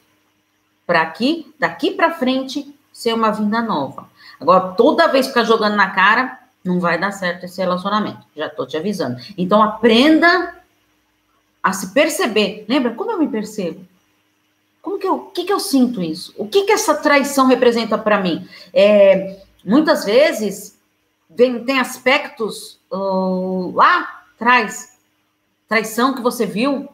Para 0.85 1.05
que, 1.05 1.53
daqui 1.59 1.91
para 1.91 2.11
frente, 2.11 2.73
ser 2.91 3.13
uma 3.13 3.31
vinda 3.31 3.61
nova. 3.61 4.09
Agora, 4.39 4.73
toda 4.73 5.07
vez 5.07 5.27
ficar 5.27 5.43
jogando 5.43 5.75
na 5.75 5.89
cara, 5.91 6.39
não 6.63 6.79
vai 6.79 6.99
dar 6.99 7.11
certo 7.11 7.45
esse 7.45 7.59
relacionamento. 7.59 8.19
Já 8.35 8.49
tô 8.49 8.65
te 8.65 8.77
avisando. 8.77 9.17
Então, 9.37 9.61
aprenda 9.61 10.55
a 11.61 11.71
se 11.73 11.93
perceber. 11.93 12.65
Lembra 12.67 12.93
como 12.93 13.11
eu 13.11 13.19
me 13.19 13.27
percebo? 13.27 13.85
Como 14.81 14.99
que 14.99 15.07
eu, 15.07 15.15
o 15.15 15.31
que 15.31 15.45
que 15.45 15.53
eu 15.53 15.61
sinto 15.61 16.01
isso? 16.01 16.33
O 16.37 16.45
que 16.45 16.63
que 16.63 16.73
essa 16.73 16.95
traição 16.95 17.47
representa 17.47 17.97
para 17.97 18.19
mim? 18.19 18.47
É, 18.73 19.41
muitas 19.63 20.03
vezes 20.03 20.77
vem, 21.29 21.63
tem 21.63 21.79
aspectos 21.79 22.79
uh, 22.91 23.71
lá 23.73 24.23
atrás, 24.35 24.97
traição 25.69 26.13
que 26.13 26.21
você 26.21 26.45
viu 26.45 26.89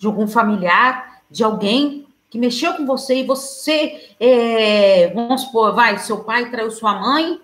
de 0.00 0.06
algum 0.06 0.26
familiar, 0.26 1.20
de 1.30 1.44
alguém 1.44 2.06
que 2.30 2.38
mexeu 2.38 2.72
com 2.72 2.86
você 2.86 3.16
e 3.16 3.26
você, 3.26 4.14
é, 4.18 5.12
vamos 5.14 5.42
supor, 5.42 5.74
vai, 5.74 5.98
seu 5.98 6.24
pai 6.24 6.50
traiu 6.50 6.70
sua 6.70 6.94
mãe, 6.94 7.38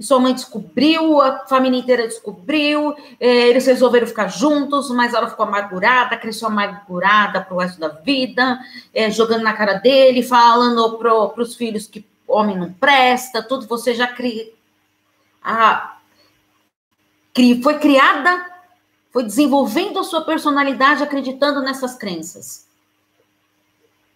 e 0.00 0.02
sua 0.02 0.18
mãe 0.18 0.32
descobriu, 0.32 1.20
a 1.20 1.40
família 1.46 1.78
inteira 1.78 2.08
descobriu, 2.08 2.96
é, 3.20 3.48
eles 3.48 3.66
resolveram 3.66 4.06
ficar 4.06 4.28
juntos, 4.28 4.90
mas 4.90 5.12
ela 5.12 5.28
ficou 5.28 5.44
amargurada, 5.44 6.16
cresceu 6.16 6.48
amargurada 6.48 7.42
pro 7.42 7.58
resto 7.58 7.78
da 7.78 7.88
vida, 7.88 8.58
é, 8.94 9.10
jogando 9.10 9.42
na 9.42 9.52
cara 9.52 9.74
dele, 9.74 10.22
falando 10.22 10.96
para 10.96 11.42
os 11.42 11.54
filhos 11.54 11.86
que 11.86 12.06
homem 12.26 12.56
não 12.56 12.72
presta, 12.72 13.42
tudo, 13.42 13.66
você 13.66 13.94
já 13.94 14.06
cria. 14.06 14.48
A, 15.44 15.98
cri, 17.34 17.62
foi 17.62 17.78
criada, 17.78 18.51
foi 19.12 19.22
desenvolvendo 19.22 19.98
a 19.98 20.04
sua 20.04 20.22
personalidade 20.22 21.02
acreditando 21.02 21.60
nessas 21.60 21.94
crenças. 21.94 22.66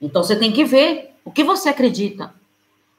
Então 0.00 0.24
você 0.24 0.34
tem 0.34 0.52
que 0.52 0.64
ver 0.64 1.14
o 1.24 1.30
que 1.30 1.44
você 1.44 1.68
acredita. 1.68 2.34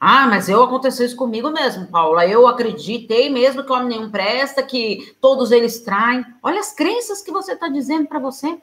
Ah, 0.00 0.28
mas 0.28 0.48
eu 0.48 0.62
aconteceu 0.62 1.04
isso 1.04 1.16
comigo 1.16 1.50
mesmo, 1.50 1.88
Paula. 1.88 2.24
Eu 2.24 2.46
acreditei 2.46 3.28
mesmo 3.28 3.64
que 3.64 3.72
o 3.72 3.74
homem 3.74 3.88
nenhum 3.88 4.10
presta, 4.10 4.62
que 4.62 5.16
todos 5.20 5.50
eles 5.50 5.80
traem. 5.80 6.24
Olha 6.40 6.60
as 6.60 6.72
crenças 6.72 7.20
que 7.20 7.32
você 7.32 7.54
está 7.54 7.68
dizendo 7.68 8.06
para 8.06 8.20
você. 8.20 8.60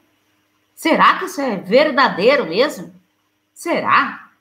Será 0.73 1.19
que 1.19 1.25
isso 1.25 1.41
é 1.41 1.57
verdadeiro 1.57 2.45
mesmo? 2.45 2.93
Será? 3.53 4.31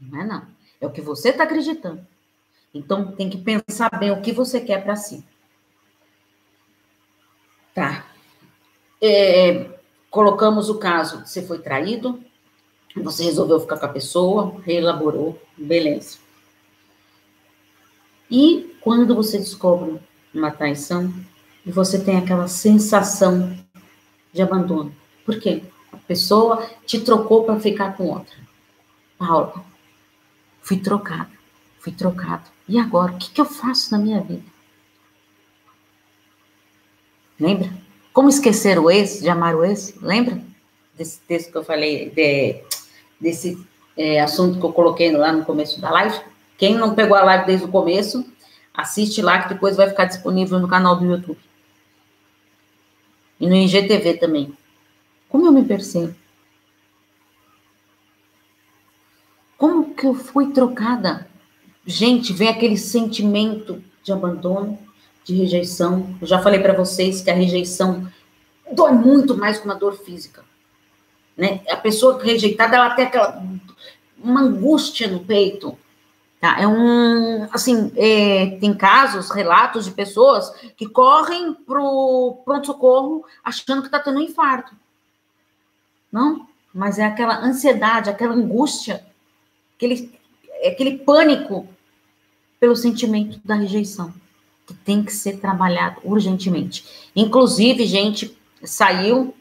Não 0.00 0.20
é 0.22 0.24
não. 0.24 0.46
É 0.80 0.86
o 0.86 0.90
que 0.90 1.02
você 1.02 1.28
está 1.28 1.44
acreditando. 1.44 2.06
Então 2.72 3.12
tem 3.12 3.28
que 3.28 3.36
pensar 3.36 3.90
bem 3.98 4.10
o 4.10 4.22
que 4.22 4.32
você 4.32 4.60
quer 4.60 4.82
para 4.82 4.96
si. 4.96 5.22
Tá. 7.80 8.04
É, 9.00 9.70
colocamos 10.10 10.68
o 10.68 10.78
caso, 10.78 11.24
você 11.24 11.40
foi 11.40 11.60
traído, 11.60 12.22
você 12.94 13.24
resolveu 13.24 13.58
ficar 13.58 13.78
com 13.78 13.86
a 13.86 13.88
pessoa, 13.88 14.60
reelaborou, 14.66 15.40
beleza. 15.56 16.18
E 18.30 18.76
quando 18.82 19.14
você 19.14 19.38
descobre 19.38 19.98
uma 20.34 20.50
traição, 20.50 21.10
e 21.64 21.72
você 21.72 21.98
tem 21.98 22.18
aquela 22.18 22.48
sensação 22.48 23.58
de 24.30 24.42
abandono. 24.42 24.94
Por 25.24 25.40
quê? 25.40 25.62
A 25.90 25.96
pessoa 25.96 26.68
te 26.84 27.00
trocou 27.00 27.44
para 27.44 27.58
ficar 27.60 27.96
com 27.96 28.08
outra. 28.10 28.36
Paula, 29.16 29.64
fui 30.60 30.76
trocada, 30.76 31.30
fui 31.78 31.92
trocado. 31.92 32.44
E 32.68 32.78
agora? 32.78 33.12
O 33.12 33.16
que, 33.16 33.30
que 33.30 33.40
eu 33.40 33.46
faço 33.46 33.90
na 33.90 33.98
minha 33.98 34.20
vida? 34.20 34.44
Lembra? 37.40 37.72
Como 38.12 38.28
esquecer 38.28 38.78
o 38.78 38.90
ex, 38.90 39.20
de 39.20 39.28
amar 39.30 39.54
o 39.56 39.64
ex? 39.64 39.94
Lembra? 40.02 40.40
Desse 40.94 41.20
texto 41.20 41.50
que 41.50 41.56
eu 41.56 41.64
falei, 41.64 42.10
de, 42.10 42.62
desse 43.18 43.58
é, 43.96 44.20
assunto 44.20 44.60
que 44.60 44.66
eu 44.66 44.72
coloquei 44.72 45.10
lá 45.10 45.32
no 45.32 45.44
começo 45.44 45.80
da 45.80 45.90
live. 45.90 46.20
Quem 46.58 46.74
não 46.74 46.94
pegou 46.94 47.16
a 47.16 47.22
live 47.22 47.46
desde 47.46 47.64
o 47.64 47.70
começo, 47.70 48.24
assiste 48.74 49.22
lá 49.22 49.42
que 49.42 49.54
depois 49.54 49.76
vai 49.76 49.88
ficar 49.88 50.04
disponível 50.04 50.58
no 50.58 50.68
canal 50.68 50.96
do 50.96 51.06
YouTube. 51.06 51.38
E 53.40 53.48
no 53.48 53.56
IGTV 53.56 54.18
também. 54.18 54.52
Como 55.28 55.46
eu 55.46 55.52
me 55.52 55.64
percebo? 55.64 56.14
Como 59.56 59.94
que 59.94 60.06
eu 60.06 60.14
fui 60.14 60.52
trocada? 60.52 61.26
Gente, 61.86 62.32
vem 62.32 62.48
aquele 62.48 62.76
sentimento 62.76 63.82
de 64.02 64.12
abandono, 64.12 64.78
de 65.30 65.40
rejeição. 65.40 66.16
Eu 66.20 66.26
já 66.26 66.40
falei 66.40 66.60
para 66.60 66.74
vocês 66.74 67.20
que 67.20 67.30
a 67.30 67.34
rejeição 67.34 68.10
dói 68.72 68.92
muito 68.92 69.36
mais 69.36 69.58
que 69.58 69.64
uma 69.64 69.74
dor 69.74 69.94
física. 69.94 70.44
Né? 71.36 71.60
A 71.70 71.76
pessoa 71.76 72.22
rejeitada, 72.22 72.76
ela 72.76 72.94
tem 72.94 73.06
aquela 73.06 73.42
uma 74.22 74.42
angústia 74.42 75.08
no 75.08 75.20
peito. 75.20 75.78
Tá? 76.40 76.60
É 76.60 76.66
um, 76.66 77.48
assim, 77.52 77.92
é, 77.96 78.58
tem 78.60 78.74
casos, 78.74 79.30
relatos 79.30 79.84
de 79.84 79.92
pessoas 79.92 80.50
que 80.76 80.88
correm 80.88 81.54
pro 81.54 82.42
pronto-socorro 82.44 83.24
achando 83.44 83.82
que 83.82 83.88
está 83.88 84.00
tendo 84.00 84.18
um 84.18 84.22
infarto. 84.22 84.74
Não, 86.10 86.46
mas 86.74 86.98
é 86.98 87.04
aquela 87.04 87.38
ansiedade, 87.38 88.10
aquela 88.10 88.34
angústia, 88.34 89.04
aquele, 89.76 90.12
aquele 90.66 90.98
pânico 90.98 91.68
pelo 92.58 92.74
sentimento 92.74 93.40
da 93.44 93.54
rejeição 93.54 94.12
que 94.70 94.74
tem 94.74 95.02
que 95.02 95.12
ser 95.12 95.40
trabalhado 95.40 96.00
urgentemente. 96.04 97.10
Inclusive, 97.14 97.84
gente, 97.86 98.38
saiu 98.62 99.34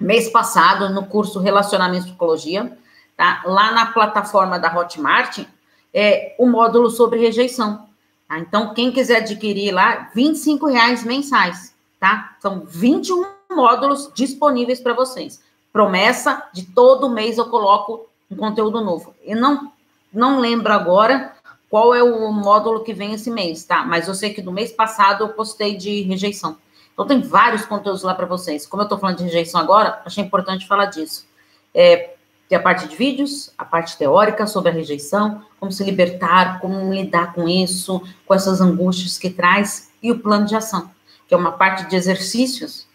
mês 0.00 0.30
passado 0.30 0.88
no 0.88 1.04
curso 1.04 1.38
Relacionamento 1.38 2.06
e 2.06 2.08
Psicologia, 2.08 2.76
tá? 3.14 3.42
Lá 3.44 3.72
na 3.72 3.86
plataforma 3.86 4.58
da 4.58 4.74
Hotmart, 4.74 5.44
é 5.92 6.34
o 6.38 6.46
módulo 6.46 6.88
sobre 6.88 7.20
rejeição. 7.20 7.86
Tá? 8.26 8.38
Então, 8.38 8.72
quem 8.72 8.90
quiser 8.90 9.18
adquirir 9.18 9.70
lá, 9.70 10.10
25 10.14 10.66
reais 10.66 11.04
mensais, 11.04 11.74
tá? 12.00 12.34
São 12.40 12.64
21 12.66 13.22
módulos 13.50 14.10
disponíveis 14.14 14.80
para 14.80 14.94
vocês. 14.94 15.42
Promessa 15.72 16.42
de 16.54 16.62
todo 16.62 17.10
mês 17.10 17.36
eu 17.36 17.50
coloco 17.50 18.06
um 18.30 18.36
conteúdo 18.36 18.80
novo. 18.80 19.14
Eu 19.22 19.36
não, 19.36 19.70
não 20.10 20.40
lembro 20.40 20.72
agora 20.72 21.33
qual 21.74 21.92
é 21.92 22.04
o 22.04 22.30
módulo 22.30 22.84
que 22.84 22.94
vem 22.94 23.14
esse 23.14 23.28
mês, 23.28 23.64
tá? 23.64 23.84
Mas 23.84 24.06
eu 24.06 24.14
sei 24.14 24.32
que 24.32 24.40
do 24.40 24.52
mês 24.52 24.70
passado 24.70 25.24
eu 25.24 25.30
postei 25.30 25.76
de 25.76 26.02
rejeição. 26.02 26.56
Então 26.92 27.04
tem 27.04 27.20
vários 27.20 27.66
conteúdos 27.66 28.04
lá 28.04 28.14
para 28.14 28.26
vocês. 28.26 28.64
Como 28.64 28.80
eu 28.80 28.84
estou 28.84 28.96
falando 28.96 29.16
de 29.16 29.24
rejeição 29.24 29.60
agora, 29.60 30.00
achei 30.04 30.22
importante 30.22 30.68
falar 30.68 30.84
disso. 30.84 31.26
É, 31.74 32.14
tem 32.48 32.56
a 32.56 32.62
parte 32.62 32.86
de 32.86 32.94
vídeos, 32.94 33.52
a 33.58 33.64
parte 33.64 33.98
teórica 33.98 34.46
sobre 34.46 34.70
a 34.70 34.72
rejeição, 34.72 35.42
como 35.58 35.72
se 35.72 35.82
libertar, 35.82 36.60
como 36.60 36.94
lidar 36.94 37.32
com 37.32 37.48
isso, 37.48 38.00
com 38.24 38.32
essas 38.32 38.60
angústias 38.60 39.18
que 39.18 39.28
traz, 39.28 39.90
e 40.00 40.12
o 40.12 40.20
plano 40.20 40.46
de 40.46 40.54
ação, 40.54 40.92
que 41.26 41.34
é 41.34 41.36
uma 41.36 41.50
parte 41.50 41.88
de 41.88 41.96
exercícios 41.96 42.86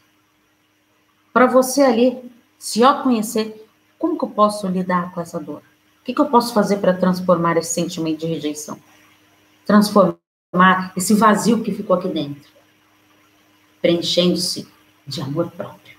para 1.33 1.47
você 1.47 1.81
ali 1.81 2.31
se 2.57 2.81
autoconhecer. 2.81 3.61
Como 3.97 4.17
que 4.17 4.23
eu 4.23 4.29
posso 4.29 4.65
lidar 4.67 5.13
com 5.13 5.19
essa 5.19 5.37
dor? 5.37 5.63
Que, 6.09 6.13
que 6.15 6.21
eu 6.21 6.25
posso 6.25 6.55
fazer 6.55 6.77
para 6.77 6.91
transformar 6.91 7.55
esse 7.57 7.71
sentimento 7.71 8.21
de 8.21 8.25
rejeição? 8.25 8.79
Transformar 9.63 10.91
esse 10.97 11.13
vazio 11.13 11.61
que 11.61 11.71
ficou 11.71 11.95
aqui 11.95 12.07
dentro, 12.07 12.49
preenchendo-se 13.79 14.67
de 15.05 15.21
amor 15.21 15.51
próprio. 15.51 15.95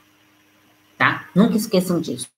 Tá? 0.98 1.28
Nunca 1.32 1.56
esqueçam 1.56 2.00
disso. 2.00 2.28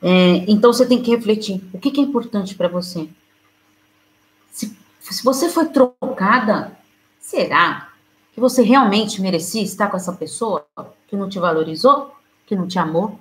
É, 0.00 0.44
então 0.46 0.72
você 0.72 0.86
tem 0.86 1.02
que 1.02 1.10
refletir: 1.10 1.60
o 1.72 1.78
que, 1.80 1.90
que 1.90 2.00
é 2.00 2.04
importante 2.04 2.54
para 2.54 2.68
você? 2.68 3.08
Se, 4.52 4.78
se 5.00 5.24
você 5.24 5.48
foi 5.48 5.70
trocada, 5.70 6.78
será 7.18 7.90
que 8.32 8.38
você 8.38 8.62
realmente 8.62 9.20
merecia 9.20 9.60
estar 9.60 9.88
com 9.88 9.96
essa 9.96 10.12
pessoa 10.12 10.64
que 11.08 11.16
não 11.16 11.28
te 11.28 11.40
valorizou, 11.40 12.14
que 12.46 12.54
não 12.54 12.68
te 12.68 12.78
amou? 12.78 13.18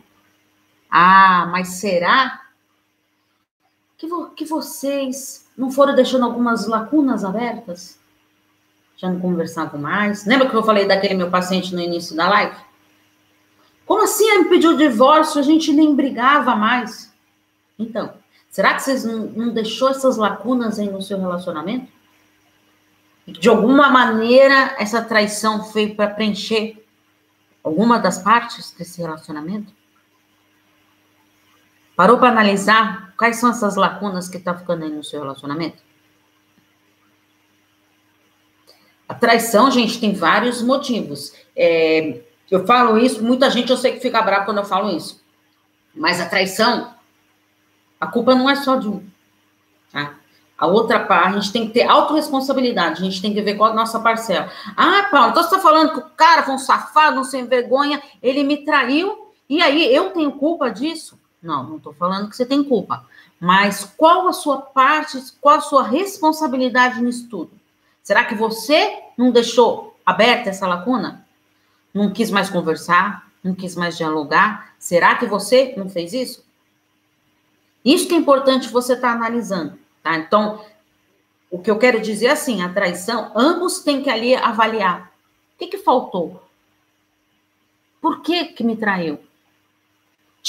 Ah, 0.88 1.48
mas 1.52 1.70
será 1.70 2.48
que, 4.00 4.08
vo 4.08 4.30
que 4.30 4.46
vocês 4.46 5.46
não 5.58 5.70
foram 5.70 5.94
deixando 5.94 6.24
algumas 6.24 6.66
lacunas 6.66 7.26
abertas? 7.26 8.00
Já 8.96 9.10
não 9.10 9.20
conversavam 9.20 9.80
mais? 9.80 10.26
Lembra 10.26 10.50
que 10.50 10.56
eu 10.56 10.64
falei 10.64 10.88
daquele 10.88 11.14
meu 11.14 11.30
paciente 11.30 11.76
no 11.76 11.82
início 11.82 12.16
da 12.16 12.30
live? 12.30 12.56
Como 13.86 14.04
assim 14.04 14.28
ele 14.30 14.46
pediu 14.46 14.78
divórcio? 14.78 15.40
A 15.40 15.44
gente 15.44 15.74
nem 15.74 15.94
brigava 15.94 16.56
mais. 16.56 17.14
Então, 17.78 18.14
será 18.50 18.74
que 18.74 18.84
vocês 18.84 19.04
não, 19.04 19.20
não 19.20 19.54
deixou 19.54 19.90
essas 19.90 20.16
lacunas 20.16 20.80
aí 20.80 20.90
no 20.90 21.02
seu 21.02 21.20
relacionamento? 21.20 21.92
De 23.28 23.50
alguma 23.50 23.90
maneira, 23.90 24.76
essa 24.80 25.02
traição 25.02 25.64
veio 25.72 25.96
para 25.96 26.10
preencher 26.10 26.86
alguma 27.64 28.00
das 28.00 28.20
partes 28.20 28.72
desse 28.72 29.02
relacionamento? 29.02 29.74
Parou 31.96 32.18
para 32.18 32.30
analisar 32.30 33.09
quais 33.20 33.36
são 33.36 33.50
essas 33.50 33.76
lacunas 33.76 34.30
que 34.30 34.38
está 34.38 34.56
ficando 34.56 34.86
aí 34.86 34.90
no 34.90 35.04
seu 35.04 35.20
relacionamento? 35.20 35.84
A 39.10 39.14
traição, 39.14 39.70
gente, 39.70 40.00
tem 40.00 40.14
vários 40.14 40.62
motivos. 40.62 41.34
É, 41.54 42.22
eu 42.50 42.66
falo 42.66 42.98
isso, 42.98 43.22
muita 43.22 43.50
gente 43.50 43.72
eu 43.72 43.78
sei 43.78 43.92
que 43.92 44.00
fica 44.00 44.22
bravo 44.22 44.46
quando 44.46 44.60
eu 44.60 44.66
falo 44.66 44.96
isso. 44.96 45.22
Mas 45.94 46.22
a 46.22 46.30
traição, 46.30 46.94
a 48.00 48.08
culpa 48.08 48.34
não 48.34 48.50
é 48.50 48.56
só 48.56 48.78
de 48.78 48.88
um. 48.88 49.06
Tá? 49.92 50.16
A 50.58 50.68
outra 50.68 51.02
parte, 51.02 51.36
a 51.36 51.40
gente 51.42 51.52
tem 51.52 51.68
que 51.68 51.74
ter 51.74 51.84
autorresponsabilidade, 51.84 53.02
a 53.02 53.06
gente 53.06 53.22
tem 53.22 53.34
que 53.34 53.42
ver 53.42 53.56
qual 53.56 53.72
a 53.72 53.76
nossa 53.76 54.00
parcela. 54.00 54.50
Ah, 54.78 55.10
Paulo, 55.12 55.32
então 55.32 55.44
você 55.44 55.56
está 55.56 55.60
falando 55.60 55.92
que 55.92 56.00
o 56.00 56.10
cara 56.16 56.44
foi 56.44 56.54
um 56.54 56.60
safado, 56.60 57.20
um 57.20 57.26
sem 57.26 57.46
vergonha, 57.46 58.02
ele 58.24 58.46
me 58.46 58.64
traiu, 58.64 59.34
e 59.50 59.62
aí 59.62 59.94
eu 59.94 60.12
tenho 60.12 60.32
culpa 60.34 60.70
disso? 60.70 61.19
Não, 61.42 61.64
não 61.64 61.78
estou 61.78 61.94
falando 61.94 62.30
que 62.30 62.36
você 62.36 62.46
tem 62.46 62.64
culpa. 62.64 63.06
Mas 63.40 63.86
qual 63.98 64.28
a 64.28 64.34
sua 64.34 64.62
parte, 64.62 65.18
qual 65.40 65.58
a 65.58 65.62
sua 65.62 65.84
responsabilidade 65.84 67.02
nisso 67.02 67.28
tudo? 67.30 67.52
Será 68.04 68.26
que 68.26 68.36
você 68.36 69.02
não 69.18 69.32
deixou 69.32 69.98
aberta 70.06 70.50
essa 70.50 70.68
lacuna? 70.68 71.26
Não 71.94 72.12
quis 72.12 72.30
mais 72.30 72.50
conversar? 72.50 73.30
Não 73.44 73.56
quis 73.56 73.76
mais 73.76 73.96
dialogar? 73.96 74.74
Será 74.78 75.16
que 75.16 75.26
você 75.26 75.74
não 75.78 75.90
fez 75.90 76.14
isso? 76.14 76.44
Isso 77.84 78.08
que 78.08 78.14
é 78.14 78.18
importante 78.18 78.68
você 78.68 78.94
estar 78.94 79.10
tá 79.10 79.14
analisando, 79.14 79.80
tá? 80.04 80.18
Então, 80.18 80.64
o 81.50 81.60
que 81.60 81.72
eu 81.72 81.80
quero 81.80 82.02
dizer 82.02 82.28
é 82.28 82.32
assim, 82.32 82.62
a 82.62 82.74
traição, 82.74 83.32
ambos 83.36 83.80
têm 83.80 84.04
que 84.04 84.10
ali 84.10 84.36
avaliar. 84.36 85.12
O 85.56 85.60
que, 85.60 85.68
que 85.68 85.78
faltou? 85.78 86.44
Por 88.02 88.22
que 88.22 88.46
que 88.46 88.64
me 88.64 88.76
traiu? 88.76 89.20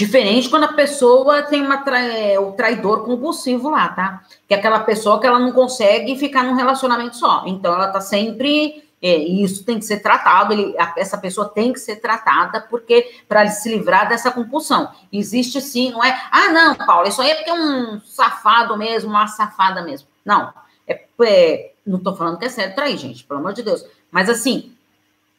Diferente 0.01 0.49
quando 0.49 0.65
a 0.65 0.73
pessoa 0.73 1.43
tem 1.43 1.61
uma 1.61 1.77
tra... 1.77 2.01
É, 2.01 2.39
o 2.41 2.53
traidor 2.53 3.05
compulsivo 3.05 3.69
lá, 3.69 3.87
tá? 3.91 4.23
Que 4.49 4.55
é 4.55 4.57
aquela 4.57 4.81
pessoa 4.81 5.21
que 5.21 5.27
ela 5.27 5.39
não 5.39 5.53
consegue 5.53 6.17
ficar 6.17 6.43
num 6.43 6.55
relacionamento 6.55 7.19
só. 7.19 7.45
Então 7.47 7.75
ela 7.75 7.89
tá 7.89 8.01
sempre. 8.01 8.83
É, 9.03 9.19
e 9.19 9.45
isso 9.45 9.63
tem 9.63 9.79
que 9.79 9.85
ser 9.85 10.01
tratado, 10.01 10.55
ele, 10.55 10.75
essa 10.97 11.19
pessoa 11.19 11.51
tem 11.51 11.71
que 11.71 11.79
ser 11.79 11.97
tratada, 11.97 12.63
porque 12.63 13.13
para 13.29 13.47
se 13.49 13.69
livrar 13.69 14.09
dessa 14.09 14.31
compulsão. 14.31 14.91
Existe 15.13 15.61
sim, 15.61 15.91
não 15.91 16.03
é? 16.03 16.19
Ah, 16.31 16.49
não, 16.49 16.75
Paulo, 16.77 17.07
isso 17.07 17.21
aí 17.21 17.33
é 17.33 17.35
porque 17.35 17.51
é 17.51 17.55
um 17.55 18.01
safado 18.01 18.79
mesmo, 18.79 19.11
uma 19.11 19.27
safada 19.27 19.83
mesmo. 19.83 20.09
Não, 20.25 20.51
é, 20.89 21.05
é 21.25 21.73
não 21.87 21.99
tô 21.99 22.17
falando 22.17 22.39
que 22.39 22.47
é 22.47 22.49
sério 22.49 22.75
trair, 22.75 22.97
gente, 22.97 23.25
pelo 23.25 23.41
amor 23.41 23.53
de 23.53 23.63
Deus. 23.63 23.85
Mas 24.11 24.31
assim, 24.31 24.75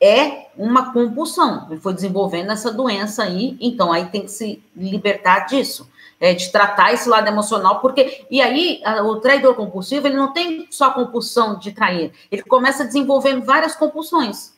é 0.02 0.48
uma 0.58 0.92
compulsão. 0.92 1.68
Ele 1.70 1.80
foi 1.80 1.94
desenvolvendo 1.94 2.52
essa 2.52 2.72
doença 2.72 3.24
aí, 3.24 3.56
então 3.62 3.92
aí 3.92 4.08
tem 4.08 4.24
que 4.24 4.32
se 4.32 4.62
libertar 4.76 5.46
disso. 5.46 5.90
É, 6.20 6.36
de 6.36 6.52
tratar 6.52 6.94
esse 6.94 7.10
lado 7.10 7.28
emocional, 7.28 7.80
porque 7.80 8.28
e 8.30 8.40
aí 8.44 8.80
a, 8.86 9.02
o 9.02 9.20
traidor 9.20 9.56
compulsivo 9.56 10.06
ele 10.06 10.16
não 10.16 10.32
tem 10.32 10.68
só 10.70 10.86
a 10.86 10.94
compulsão 10.94 11.58
de 11.58 11.72
trair, 11.72 12.14
ele 12.32 12.44
começa 12.44 12.84
a 12.84 12.86
desenvolver 12.86 13.42
várias 13.42 13.76
compulsões, 13.76 14.54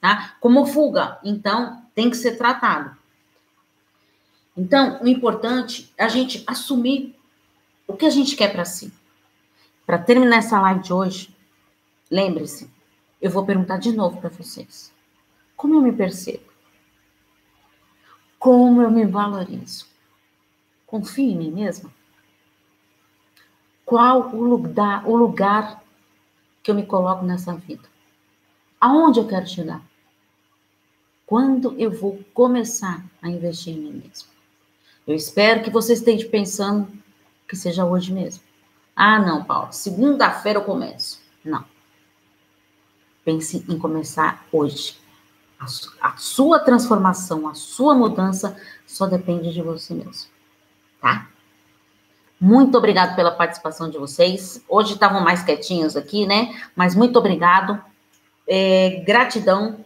tá? 0.00 0.32
Como 0.40 0.64
fuga, 0.64 1.18
então 1.22 1.82
tem 1.94 2.08
que 2.08 2.16
ser 2.16 2.38
tratado. 2.38 2.96
Então, 4.56 4.98
o 5.02 5.06
importante 5.06 5.92
é 5.96 6.04
a 6.04 6.08
gente 6.08 6.42
assumir 6.46 7.14
o 7.86 7.92
que 7.92 8.06
a 8.06 8.10
gente 8.10 8.34
quer 8.34 8.50
para 8.50 8.64
si. 8.64 8.90
Para 9.86 9.98
terminar 9.98 10.38
essa 10.38 10.58
live 10.58 10.80
de 10.80 10.92
hoje, 10.92 11.36
lembre-se, 12.10 12.70
eu 13.20 13.30
vou 13.30 13.44
perguntar 13.44 13.78
de 13.78 13.92
novo 13.92 14.20
para 14.20 14.30
vocês. 14.30 14.92
Como 15.56 15.74
eu 15.74 15.80
me 15.80 15.92
percebo? 15.92 16.44
Como 18.38 18.80
eu 18.80 18.90
me 18.90 19.04
valorizo? 19.04 19.86
Confio 20.86 21.30
em 21.30 21.36
mim 21.36 21.50
mesma? 21.50 21.92
Qual 23.84 24.34
o 24.34 24.42
lugar, 24.42 25.08
o 25.08 25.16
lugar 25.16 25.82
que 26.62 26.70
eu 26.70 26.74
me 26.74 26.86
coloco 26.86 27.24
nessa 27.24 27.54
vida? 27.54 27.88
Aonde 28.80 29.18
eu 29.18 29.26
quero 29.26 29.46
chegar? 29.46 29.82
Quando 31.26 31.74
eu 31.78 31.90
vou 31.90 32.22
começar 32.32 33.04
a 33.20 33.28
investir 33.28 33.74
em 33.74 33.80
mim 33.80 34.02
mesmo? 34.04 34.28
Eu 35.06 35.14
espero 35.14 35.62
que 35.62 35.70
vocês 35.70 35.98
estejam 35.98 36.30
pensando 36.30 36.88
que 37.48 37.56
seja 37.56 37.84
hoje 37.84 38.12
mesmo. 38.12 38.42
Ah, 38.94 39.18
não, 39.18 39.42
Paulo, 39.42 39.72
segunda-feira 39.72 40.58
eu 40.58 40.64
começo. 40.64 41.17
Pense 43.28 43.62
em 43.68 43.78
começar 43.78 44.42
hoje. 44.50 44.96
A, 45.60 45.66
a, 46.00 46.16
sua 46.16 46.60
transformação, 46.60 47.46
a 47.46 47.52
sua 47.52 47.94
mudança 47.94 48.56
só 48.86 49.06
depende 49.06 49.52
de 49.52 49.60
você 49.60 49.92
mesmo, 49.92 50.30
tá? 50.98 51.28
Muito 52.40 52.78
obrigado 52.78 53.14
pela 53.14 53.30
participação 53.30 53.90
de 53.90 53.98
vocês. 53.98 54.64
Hoje 54.66 54.94
estavam 54.94 55.20
mais 55.20 55.42
quietinhos 55.42 55.94
aqui, 55.94 56.26
né? 56.26 56.58
Mas 56.74 56.94
muito 56.94 57.18
obrigado. 57.18 57.78
É, 58.46 59.02
gratidão 59.06 59.84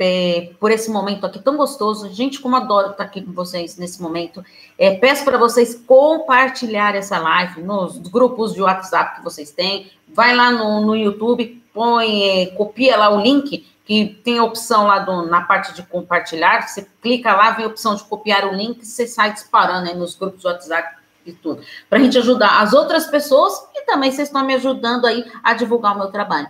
é, 0.00 0.50
por 0.58 0.70
esse 0.70 0.90
momento 0.90 1.26
aqui 1.26 1.38
tão 1.38 1.56
gostoso. 1.56 2.10
Gente, 2.10 2.40
como 2.40 2.56
adoro 2.56 2.92
estar 2.92 3.04
aqui 3.04 3.20
com 3.20 3.32
vocês 3.32 3.76
nesse 3.76 4.00
momento. 4.00 4.42
É, 4.78 4.96
peço 4.96 5.24
para 5.24 5.36
vocês 5.36 5.74
compartilhar 5.86 6.94
essa 6.94 7.18
live 7.18 7.62
nos 7.62 7.98
grupos 7.98 8.54
de 8.54 8.62
WhatsApp 8.62 9.16
que 9.16 9.24
vocês 9.24 9.50
têm. 9.50 9.90
Vai 10.08 10.34
lá 10.34 10.50
no, 10.50 10.80
no 10.80 10.96
YouTube, 10.96 11.62
põe, 11.74 12.22
é, 12.22 12.46
copia 12.46 12.96
lá 12.96 13.10
o 13.10 13.20
link, 13.20 13.66
que 13.84 14.06
tem 14.24 14.38
a 14.38 14.44
opção 14.44 14.86
lá 14.86 15.00
do, 15.00 15.26
na 15.26 15.42
parte 15.42 15.74
de 15.74 15.82
compartilhar, 15.82 16.66
você 16.66 16.86
clica 17.02 17.34
lá, 17.34 17.50
vem 17.50 17.64
a 17.64 17.68
opção 17.68 17.94
de 17.94 18.04
copiar 18.04 18.46
o 18.46 18.54
link, 18.54 18.84
você 18.84 19.06
sai 19.06 19.32
disparando 19.32 19.88
aí 19.88 19.96
nos 19.96 20.14
grupos 20.14 20.42
do 20.42 20.48
WhatsApp 20.48 20.96
e 21.26 21.32
tudo. 21.32 21.62
Para 21.88 21.98
a 21.98 22.02
gente 22.02 22.16
ajudar 22.16 22.62
as 22.62 22.72
outras 22.72 23.06
pessoas 23.06 23.52
e 23.74 23.82
também 23.82 24.10
vocês 24.10 24.28
estão 24.28 24.44
me 24.44 24.54
ajudando 24.54 25.06
aí 25.06 25.24
a 25.42 25.54
divulgar 25.54 25.94
o 25.94 25.98
meu 25.98 26.08
trabalho. 26.08 26.48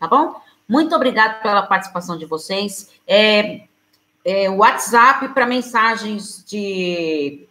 Tá 0.00 0.08
bom? 0.08 0.40
Muito 0.68 0.94
obrigada 0.94 1.34
pela 1.40 1.62
participação 1.62 2.18
de 2.18 2.26
vocês. 2.26 2.90
É, 3.06 3.62
é, 4.24 4.50
WhatsApp 4.50 5.28
para 5.28 5.46
mensagens 5.46 6.44
de 6.46 7.48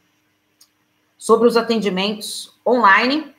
sobre 1.17 1.47
os 1.47 1.57
atendimentos 1.57 2.53
online 2.65 3.33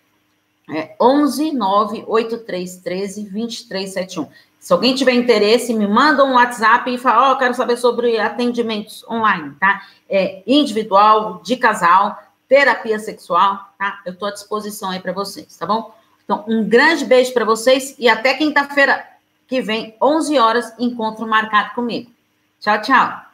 é 0.69 0.97
11 1.01 1.53
98313 1.53 3.23
2371. 3.23 4.29
Se 4.59 4.73
alguém 4.73 4.95
tiver 4.95 5.13
interesse, 5.13 5.73
me 5.73 5.87
manda 5.87 6.25
um 6.25 6.35
WhatsApp 6.35 6.93
e 6.93 6.99
fala: 6.99 7.31
Ó, 7.31 7.33
oh, 7.33 7.39
quero 7.39 7.55
saber 7.55 7.77
sobre 7.77 8.19
atendimentos 8.19 9.05
online, 9.09 9.55
tá? 9.61 9.87
É 10.11 10.43
individual, 10.47 11.41
de 11.43 11.57
casal, 11.57 12.21
terapia 12.49 12.99
sexual, 12.99 13.73
tá? 13.79 14.03
Eu 14.05 14.13
estou 14.13 14.29
à 14.29 14.33
disposição 14.33 14.91
aí 14.91 15.01
para 15.01 15.13
vocês, 15.13 15.57
tá 15.57 15.65
bom? 15.65 15.95
Então, 16.25 16.45
um 16.47 16.69
grande 16.69 17.05
beijo 17.05 17.33
para 17.33 17.45
vocês 17.45 17.95
e 17.99 18.09
até 18.09 18.35
quinta-feira 18.35 19.18
que 19.49 19.63
vem, 19.63 19.97
11 20.01 20.39
horas, 20.39 20.75
encontro 20.79 21.27
marcado 21.27 21.75
comigo. 21.75 22.11
Tchau, 22.61 22.81
tchau. 22.83 23.28